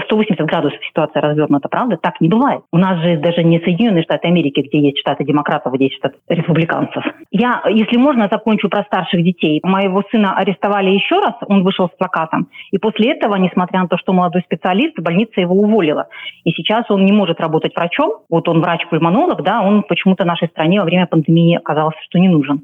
180 0.05 0.39
э, 0.39 0.43
градусов 0.43 0.79
ситуация 0.87 1.21
развернута, 1.21 1.69
правда? 1.69 1.97
Так 2.01 2.19
не 2.21 2.27
бывает. 2.27 2.61
У 2.71 2.79
нас 2.79 2.99
же 3.01 3.17
даже 3.17 3.43
не 3.43 3.59
Соединенные 3.59 4.03
Штаты 4.03 4.27
Америки, 4.27 4.61
где 4.61 4.79
есть 4.79 4.97
штаты 4.97 5.23
демократов, 5.23 5.73
где 5.73 5.85
есть 5.85 5.97
штаты 5.97 6.15
республиканцев. 6.27 7.03
Я, 7.29 7.61
если 7.69 7.97
можно, 7.97 8.27
закончу 8.31 8.69
про 8.69 8.83
старших 8.85 9.23
детей. 9.23 9.59
Моего 9.61 10.01
сына 10.09 10.35
арестовали 10.35 10.89
еще 10.89 11.19
раз, 11.19 11.35
он 11.47 11.63
вышел 11.63 11.89
с 11.89 11.95
плакатом. 11.95 12.47
И 12.71 12.79
после 12.79 13.11
этого, 13.11 13.35
несмотря 13.35 13.81
на 13.81 13.87
то, 13.87 13.97
что 13.99 14.13
молодой 14.13 14.41
специалист, 14.41 14.99
больница 14.99 15.41
его 15.41 15.53
уволила. 15.53 16.07
И 16.43 16.49
сейчас 16.53 16.85
он 16.89 17.05
не 17.05 17.11
может 17.11 17.39
работать 17.39 17.75
врачом. 17.75 18.21
Вот 18.29 18.49
он 18.49 18.61
врач-пульмонолог, 18.61 19.43
да, 19.43 19.61
он 19.61 19.83
почему-то 19.83 20.25
нашей 20.25 20.47
стране 20.47 20.79
во 20.79 20.85
время 20.85 21.05
пандемии 21.05 21.57
оказался, 21.57 21.97
не 22.19 22.29
нужен. 22.29 22.63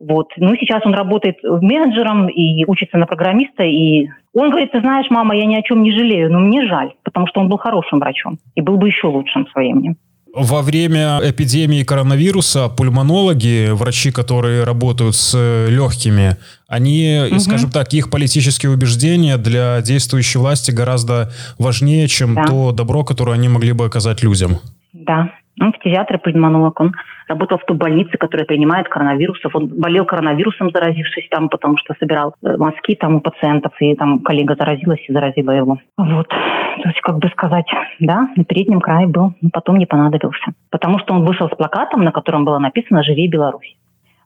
Вот. 0.00 0.28
Ну, 0.38 0.56
сейчас 0.56 0.84
он 0.86 0.94
работает 0.94 1.36
менеджером 1.42 2.28
и 2.28 2.64
учится 2.64 2.96
на 2.96 3.06
программиста. 3.06 3.64
И 3.64 4.08
он 4.34 4.48
говорит, 4.48 4.72
ты 4.72 4.80
знаешь, 4.80 5.06
мама, 5.10 5.36
я 5.36 5.44
ни 5.44 5.54
о 5.54 5.62
чем 5.62 5.82
не 5.82 5.92
жалею, 5.92 6.32
но 6.32 6.38
мне 6.40 6.66
жаль, 6.66 6.92
потому 7.04 7.26
что 7.26 7.40
он 7.40 7.48
был 7.48 7.58
хорошим 7.58 7.98
врачом 7.98 8.38
и 8.54 8.62
был 8.62 8.78
бы 8.78 8.88
еще 8.88 9.08
лучшим 9.08 9.44
в 9.44 9.50
свое 9.50 9.74
время. 9.74 9.96
Во 10.32 10.62
время 10.62 11.18
эпидемии 11.22 11.82
коронавируса 11.82 12.68
пульмонологи, 12.68 13.70
врачи, 13.72 14.12
которые 14.12 14.62
работают 14.62 15.16
с 15.16 15.36
легкими, 15.68 16.36
они, 16.68 17.22
угу. 17.32 17.40
скажем 17.40 17.70
так, 17.70 17.92
их 17.92 18.10
политические 18.10 18.70
убеждения 18.70 19.36
для 19.38 19.82
действующей 19.82 20.38
власти 20.38 20.70
гораздо 20.70 21.30
важнее, 21.58 22.06
чем 22.06 22.36
да. 22.36 22.44
то 22.44 22.70
добро, 22.70 23.02
которое 23.02 23.32
они 23.32 23.48
могли 23.48 23.72
бы 23.72 23.86
оказать 23.86 24.22
людям. 24.22 24.60
Да, 24.92 25.32
он 25.60 25.72
фтизиатр 25.72 26.16
и 26.16 26.18
пульмонолог. 26.18 26.80
Он 26.80 26.92
работал 27.28 27.58
в 27.58 27.64
той 27.64 27.76
больнице, 27.76 28.16
которая 28.16 28.46
принимает 28.46 28.88
коронавирусов. 28.88 29.54
Он 29.54 29.68
болел 29.68 30.04
коронавирусом, 30.04 30.70
заразившись 30.70 31.28
там, 31.30 31.48
потому 31.48 31.76
что 31.76 31.94
собирал 31.98 32.34
э, 32.42 32.56
мазки 32.56 32.94
там 32.94 33.16
у 33.16 33.20
пациентов, 33.20 33.72
и 33.80 33.94
там 33.94 34.20
коллега 34.20 34.56
заразилась 34.58 35.04
и 35.06 35.12
заразила 35.12 35.50
его. 35.50 35.78
Вот. 35.96 36.28
То 36.28 36.88
есть, 36.88 37.00
как 37.02 37.18
бы 37.18 37.28
сказать, 37.28 37.66
да, 37.98 38.28
на 38.36 38.44
переднем 38.44 38.80
крае 38.80 39.06
был, 39.06 39.34
но 39.42 39.50
потом 39.52 39.76
не 39.76 39.86
понадобился. 39.86 40.52
Потому 40.70 40.98
что 40.98 41.14
он 41.14 41.24
вышел 41.24 41.48
с 41.48 41.56
плакатом, 41.56 42.04
на 42.04 42.12
котором 42.12 42.44
было 42.44 42.58
написано 42.58 43.02
«Живи 43.02 43.28
Беларусь». 43.28 43.76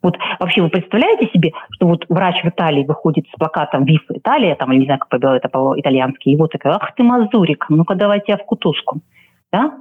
Вот 0.03 0.19
вообще 0.39 0.61
вы 0.61 0.69
представляете 0.69 1.31
себе, 1.33 1.53
что 1.71 1.87
вот 1.87 2.05
врач 2.11 2.45
в 2.45 2.49
Италии 2.49 2.85
выходит 2.85 3.25
с 3.27 3.39
плакатом 3.39 3.87
«Виф 3.87 4.03
Италия», 4.11 4.55
там, 4.55 4.71
не 4.71 4.85
знаю, 4.85 5.01
как 5.01 5.09
побил 5.09 5.31
это 5.31 5.49
по-итальянски, 5.49 6.29
и 6.29 6.37
вот 6.37 6.53
такой 6.53 6.73
«Ах 6.73 6.95
ты, 6.95 7.03
мазурик, 7.03 7.65
ну-ка 7.71 7.95
давай 7.95 8.21
тебя 8.21 8.37
в 8.37 8.45
кутузку» 8.45 9.01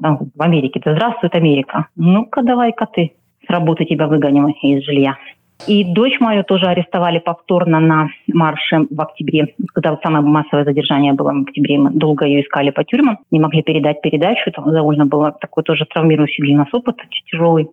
да, 0.01 0.19
в 0.35 0.41
Америке, 0.41 0.79
да 0.83 0.93
здравствует 0.93 1.35
Америка. 1.35 1.87
Ну-ка, 1.95 2.43
давай-ка 2.43 2.85
ты 2.85 3.13
с 3.45 3.49
работы 3.49 3.85
тебя 3.85 4.07
выгоним 4.07 4.47
из 4.47 4.83
жилья. 4.83 5.17
И 5.67 5.83
дочь 5.83 6.19
мою 6.19 6.43
тоже 6.43 6.65
арестовали 6.65 7.19
повторно 7.19 7.79
на 7.79 8.09
марше 8.27 8.85
в 8.89 9.01
октябре, 9.01 9.55
когда 9.73 9.91
вот 9.91 10.01
самое 10.03 10.23
массовое 10.23 10.65
задержание 10.65 11.13
было 11.13 11.31
в 11.31 11.41
октябре. 11.41 11.79
Мы 11.79 11.91
долго 11.91 12.25
ее 12.25 12.41
искали 12.41 12.69
по 12.69 12.83
тюрьмам, 12.83 13.19
не 13.31 13.39
могли 13.39 13.63
передать 13.63 14.01
передачу. 14.01 14.41
Это 14.45 14.61
довольно 14.61 15.05
было 15.05 15.31
такой 15.31 15.63
тоже 15.63 15.85
травмирующий 15.85 16.43
для 16.43 16.57
нас 16.57 16.67
опыт, 16.73 16.97
тяжелый. 17.31 17.69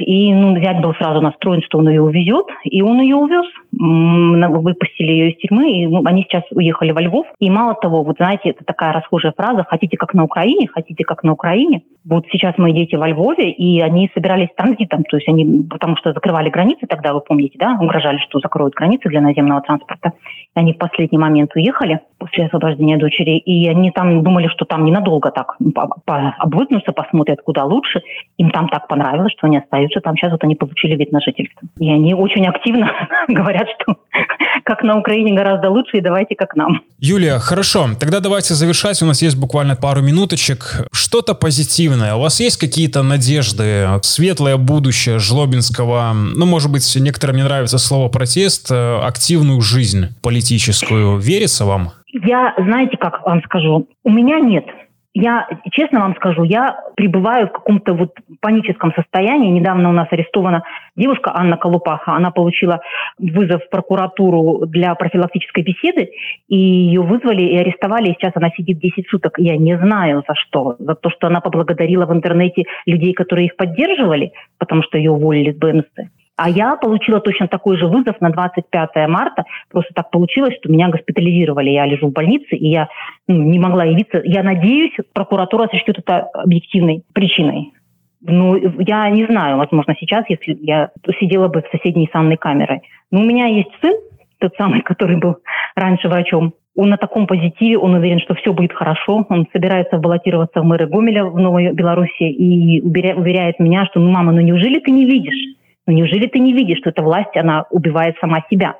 И 0.00 0.32
ну, 0.34 0.58
зять 0.60 0.80
был 0.80 0.94
сразу 0.94 1.20
настроен, 1.20 1.62
что 1.62 1.78
он 1.78 1.88
ее 1.88 2.02
увезет, 2.02 2.46
и 2.64 2.82
он 2.82 3.00
ее 3.00 3.16
увез. 3.16 3.46
Выпустили 3.72 5.10
ее 5.10 5.30
из 5.30 5.38
тюрьмы, 5.38 5.70
и 5.70 5.86
они 6.04 6.22
сейчас 6.22 6.42
уехали 6.50 6.92
во 6.92 7.00
Львов. 7.00 7.26
И 7.38 7.50
мало 7.50 7.74
того, 7.74 8.02
вот 8.02 8.16
знаете, 8.16 8.50
это 8.50 8.64
такая 8.64 8.92
расхожая 8.92 9.32
фраза 9.36 9.64
«хотите 9.68 9.96
как 9.96 10.14
на 10.14 10.24
Украине, 10.24 10.68
хотите 10.68 11.04
как 11.04 11.22
на 11.22 11.32
Украине». 11.32 11.82
Вот 12.04 12.24
сейчас 12.32 12.56
мои 12.58 12.72
дети 12.72 12.96
во 12.96 13.08
Львове, 13.08 13.50
и 13.50 13.80
они 13.80 14.10
собирались 14.14 14.48
транзитом, 14.56 15.04
то 15.04 15.16
есть 15.16 15.28
они, 15.28 15.64
потому 15.68 15.96
что 15.96 16.12
закрывали 16.12 16.48
границы 16.48 16.86
тогда, 16.86 17.12
вы 17.12 17.20
помните, 17.20 17.58
да, 17.58 17.76
угрожали, 17.80 18.18
что 18.18 18.40
закроют 18.40 18.74
границы 18.74 19.08
для 19.08 19.20
наземного 19.20 19.60
транспорта. 19.60 20.12
И 20.56 20.58
они 20.58 20.72
в 20.72 20.78
последний 20.78 21.18
момент 21.18 21.50
уехали 21.54 22.00
после 22.20 22.46
освобождения 22.46 22.98
дочери, 22.98 23.38
и 23.38 23.66
они 23.68 23.90
там 23.90 24.22
думали, 24.22 24.48
что 24.48 24.64
там 24.64 24.84
ненадолго 24.84 25.32
так 25.32 25.56
обвыкнутся, 26.38 26.92
посмотрят, 26.92 27.40
куда 27.42 27.64
лучше. 27.64 28.02
Им 28.36 28.50
там 28.50 28.68
так 28.68 28.86
понравилось, 28.86 29.32
что 29.36 29.46
они 29.46 29.58
остаются 29.58 30.00
там. 30.00 30.16
Сейчас 30.16 30.30
вот 30.30 30.44
они 30.44 30.54
получили 30.54 30.94
вид 30.96 31.10
на 31.12 31.20
жительство. 31.20 31.66
И 31.78 31.90
они 31.90 32.14
очень 32.14 32.46
активно 32.46 32.92
говорят, 33.28 33.66
что 33.80 33.96
как 34.64 34.82
на 34.82 34.98
Украине 34.98 35.34
гораздо 35.34 35.70
лучше, 35.70 35.96
и 35.96 36.00
давайте 36.00 36.36
как 36.36 36.54
нам. 36.54 36.82
Юлия, 36.98 37.38
хорошо. 37.38 37.88
Тогда 37.98 38.20
давайте 38.20 38.54
завершать. 38.54 39.02
У 39.02 39.06
нас 39.06 39.22
есть 39.22 39.38
буквально 39.38 39.74
пару 39.74 40.02
минуточек. 40.02 40.86
Что-то 40.92 41.34
позитивное. 41.34 42.14
У 42.14 42.20
вас 42.20 42.38
есть 42.40 42.58
какие-то 42.58 43.02
надежды? 43.02 43.88
Светлое 44.02 44.58
будущее 44.58 45.18
Жлобинского, 45.18 46.12
ну, 46.12 46.44
может 46.44 46.70
быть, 46.70 46.96
некоторым 47.00 47.36
не 47.36 47.44
нравится 47.44 47.78
слово 47.78 48.08
протест, 48.08 48.70
э, 48.70 48.98
активную 49.02 49.60
жизнь 49.62 50.08
политическую. 50.22 51.16
Верится 51.16 51.64
вам? 51.64 51.92
Я, 52.12 52.54
знаете, 52.56 52.96
как 52.96 53.24
вам 53.24 53.42
скажу, 53.42 53.88
у 54.04 54.10
меня 54.10 54.40
нет. 54.40 54.66
Я, 55.12 55.48
честно 55.72 56.00
вам 56.00 56.14
скажу, 56.14 56.44
я 56.44 56.84
пребываю 56.94 57.48
в 57.48 57.52
каком-то 57.52 57.94
вот 57.94 58.14
паническом 58.40 58.92
состоянии. 58.94 59.50
Недавно 59.50 59.88
у 59.88 59.92
нас 59.92 60.06
арестована 60.12 60.62
девушка 60.94 61.32
Анна 61.34 61.56
Колупаха. 61.56 62.12
Она 62.12 62.30
получила 62.30 62.80
вызов 63.18 63.64
в 63.64 63.70
прокуратуру 63.70 64.66
для 64.66 64.94
профилактической 64.94 65.64
беседы, 65.64 66.10
и 66.46 66.56
ее 66.56 67.02
вызвали 67.02 67.42
и 67.42 67.56
арестовали, 67.56 68.10
и 68.10 68.14
сейчас 68.14 68.32
она 68.36 68.50
сидит 68.50 68.78
10 68.78 69.08
суток. 69.08 69.34
Я 69.38 69.56
не 69.56 69.76
знаю 69.78 70.22
за 70.28 70.36
что. 70.36 70.76
За 70.78 70.94
то, 70.94 71.10
что 71.10 71.26
она 71.26 71.40
поблагодарила 71.40 72.06
в 72.06 72.12
интернете 72.12 72.64
людей, 72.86 73.12
которые 73.12 73.46
их 73.46 73.56
поддерживали, 73.56 74.32
потому 74.58 74.84
что 74.84 74.96
ее 74.96 75.10
уволили 75.10 75.50
с 75.50 75.56
БМС. 75.56 76.08
А 76.42 76.48
я 76.48 76.74
получила 76.76 77.20
точно 77.20 77.48
такой 77.48 77.76
же 77.76 77.86
вызов 77.86 78.18
на 78.22 78.30
25 78.30 79.08
марта. 79.08 79.44
Просто 79.70 79.92
так 79.92 80.10
получилось, 80.10 80.54
что 80.58 80.72
меня 80.72 80.88
госпитализировали. 80.88 81.68
Я 81.68 81.84
лежу 81.84 82.08
в 82.08 82.12
больнице, 82.12 82.56
и 82.56 82.66
я 82.66 82.88
ну, 83.28 83.42
не 83.42 83.58
могла 83.58 83.84
явиться. 83.84 84.22
Я 84.24 84.42
надеюсь, 84.42 84.94
прокуратура 85.12 85.68
сочтет 85.70 85.98
это 85.98 86.20
объективной 86.32 87.02
причиной. 87.12 87.74
Ну, 88.22 88.56
я 88.78 89.10
не 89.10 89.26
знаю, 89.26 89.58
возможно, 89.58 89.94
сейчас, 90.00 90.24
если 90.30 90.56
я 90.62 90.88
сидела 91.18 91.48
бы 91.48 91.60
в 91.60 91.76
соседней 91.76 92.08
санной 92.10 92.38
камерой. 92.38 92.80
Но 93.10 93.20
у 93.20 93.24
меня 93.24 93.44
есть 93.44 93.70
сын, 93.82 93.92
тот 94.38 94.54
самый, 94.56 94.80
который 94.90 95.18
был 95.18 95.36
раньше 95.74 96.08
врачом. 96.08 96.54
Он 96.74 96.88
на 96.88 96.96
таком 96.96 97.26
позитиве, 97.26 97.76
он 97.76 97.92
уверен, 97.92 98.18
что 98.18 98.34
все 98.34 98.54
будет 98.54 98.72
хорошо. 98.72 99.26
Он 99.28 99.46
собирается 99.52 99.98
баллотироваться 99.98 100.62
в 100.62 100.64
мэры 100.64 100.86
Гомеля 100.86 101.26
в 101.26 101.38
Новой 101.38 101.70
Беларуси 101.74 102.22
и 102.22 102.80
уверяет 102.80 103.58
меня, 103.58 103.84
что, 103.84 104.00
ну, 104.00 104.10
мама, 104.10 104.32
ну 104.32 104.40
неужели 104.40 104.78
ты 104.78 104.90
не 104.90 105.04
видишь? 105.04 105.59
Ну, 105.90 105.96
неужели 105.96 106.28
ты 106.28 106.38
не 106.38 106.52
видишь, 106.52 106.78
что 106.78 106.90
эта 106.90 107.02
власть, 107.02 107.36
она 107.36 107.64
убивает 107.68 108.14
сама 108.20 108.44
себя? 108.48 108.76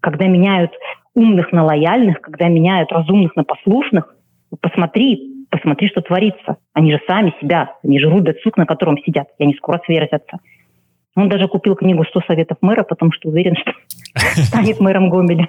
Когда 0.00 0.26
меняют 0.26 0.70
умных 1.14 1.52
на 1.52 1.64
лояльных, 1.64 2.20
когда 2.20 2.48
меняют 2.48 2.92
разумных 2.92 3.34
на 3.34 3.44
послушных, 3.44 4.14
посмотри, 4.60 5.46
посмотри, 5.48 5.88
что 5.88 6.02
творится. 6.02 6.58
Они 6.74 6.92
же 6.92 7.00
сами 7.06 7.32
себя, 7.40 7.76
они 7.82 7.98
же 7.98 8.10
рубят 8.10 8.36
сук, 8.42 8.58
на 8.58 8.66
котором 8.66 8.98
сидят, 8.98 9.28
и 9.38 9.44
они 9.44 9.54
скоро 9.54 9.80
сверзятся. 9.86 10.36
Он 11.20 11.28
даже 11.28 11.48
купил 11.48 11.74
книгу 11.74 12.02
«100 12.02 12.26
советов 12.26 12.56
мэра», 12.62 12.82
потому 12.82 13.12
что 13.12 13.28
уверен, 13.28 13.54
что 13.56 13.72
станет 14.44 14.80
мэром 14.80 15.10
Гомеля. 15.10 15.48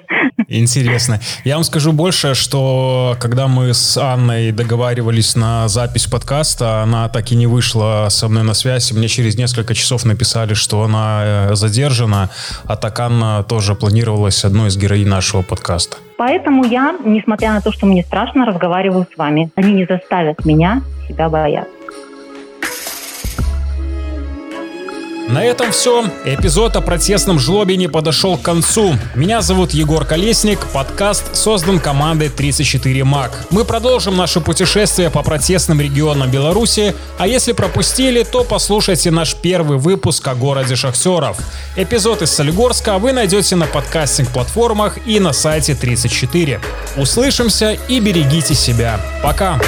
Интересно. 0.50 1.20
Я 1.46 1.56
вам 1.56 1.64
скажу 1.64 1.94
больше, 1.94 2.36
что 2.36 3.16
когда 3.22 3.48
мы 3.48 3.74
с 3.74 3.98
Анной 3.98 4.52
договаривались 4.52 5.38
на 5.38 5.70
запись 5.70 6.08
подкаста, 6.08 6.82
она 6.82 7.08
так 7.08 7.32
и 7.32 7.36
не 7.36 7.48
вышла 7.48 8.08
со 8.10 8.28
мной 8.28 8.44
на 8.44 8.54
связь. 8.54 8.92
Мне 8.92 9.08
через 9.08 9.38
несколько 9.38 9.74
часов 9.74 10.04
написали, 10.04 10.56
что 10.56 10.84
она 10.84 11.22
э, 11.24 11.56
задержана, 11.56 12.30
а 12.66 12.76
так 12.76 13.00
Анна 13.00 13.44
тоже 13.48 13.74
планировалась 13.74 14.44
одной 14.44 14.68
из 14.68 14.78
героинь 14.78 15.08
нашего 15.08 15.42
подкаста. 15.42 15.98
Поэтому 16.18 16.66
я, 16.66 16.94
несмотря 17.06 17.54
на 17.54 17.62
то, 17.62 17.72
что 17.72 17.86
мне 17.86 18.04
страшно, 18.04 18.46
разговариваю 18.46 19.08
с 19.12 19.18
вами. 19.18 19.50
Они 19.56 19.74
не 19.74 19.86
заставят 19.86 20.44
меня 20.46 20.82
себя 21.08 21.30
бояться. 21.30 21.81
На 25.32 25.46
этом 25.46 25.72
все. 25.72 26.06
Эпизод 26.26 26.76
о 26.76 26.82
протестном 26.82 27.40
жлобине 27.40 27.88
подошел 27.88 28.38
к 28.38 28.42
концу. 28.42 28.98
Меня 29.16 29.42
зовут 29.42 29.72
Егор 29.72 30.04
Колесник. 30.04 30.60
Подкаст 30.74 31.38
создан 31.38 31.80
командой 31.80 32.28
34 32.28 33.06
МАК. 33.06 33.46
Мы 33.50 33.64
продолжим 33.64 34.18
наше 34.18 34.42
путешествие 34.42 35.10
по 35.10 35.24
протестным 35.24 35.80
регионам 35.80 36.30
Беларуси, 36.30 36.94
а 37.18 37.28
если 37.28 37.54
пропустили, 37.54 38.24
то 38.24 38.44
послушайте 38.44 39.10
наш 39.10 39.36
первый 39.36 39.78
выпуск 39.78 40.28
о 40.28 40.36
городе 40.36 40.76
Шахтеров. 40.76 41.38
Эпизод 41.78 42.22
из 42.24 42.32
Солигорска 42.32 42.98
вы 42.98 43.14
найдете 43.14 43.56
на 43.56 43.68
подкастинг-платформах 43.68 44.98
и 45.08 45.22
на 45.22 45.32
сайте 45.32 45.76
34. 45.76 46.60
Услышимся 46.98 47.78
и 47.88 48.02
берегите 48.02 48.54
себя. 48.54 49.00
Пока! 49.24 49.62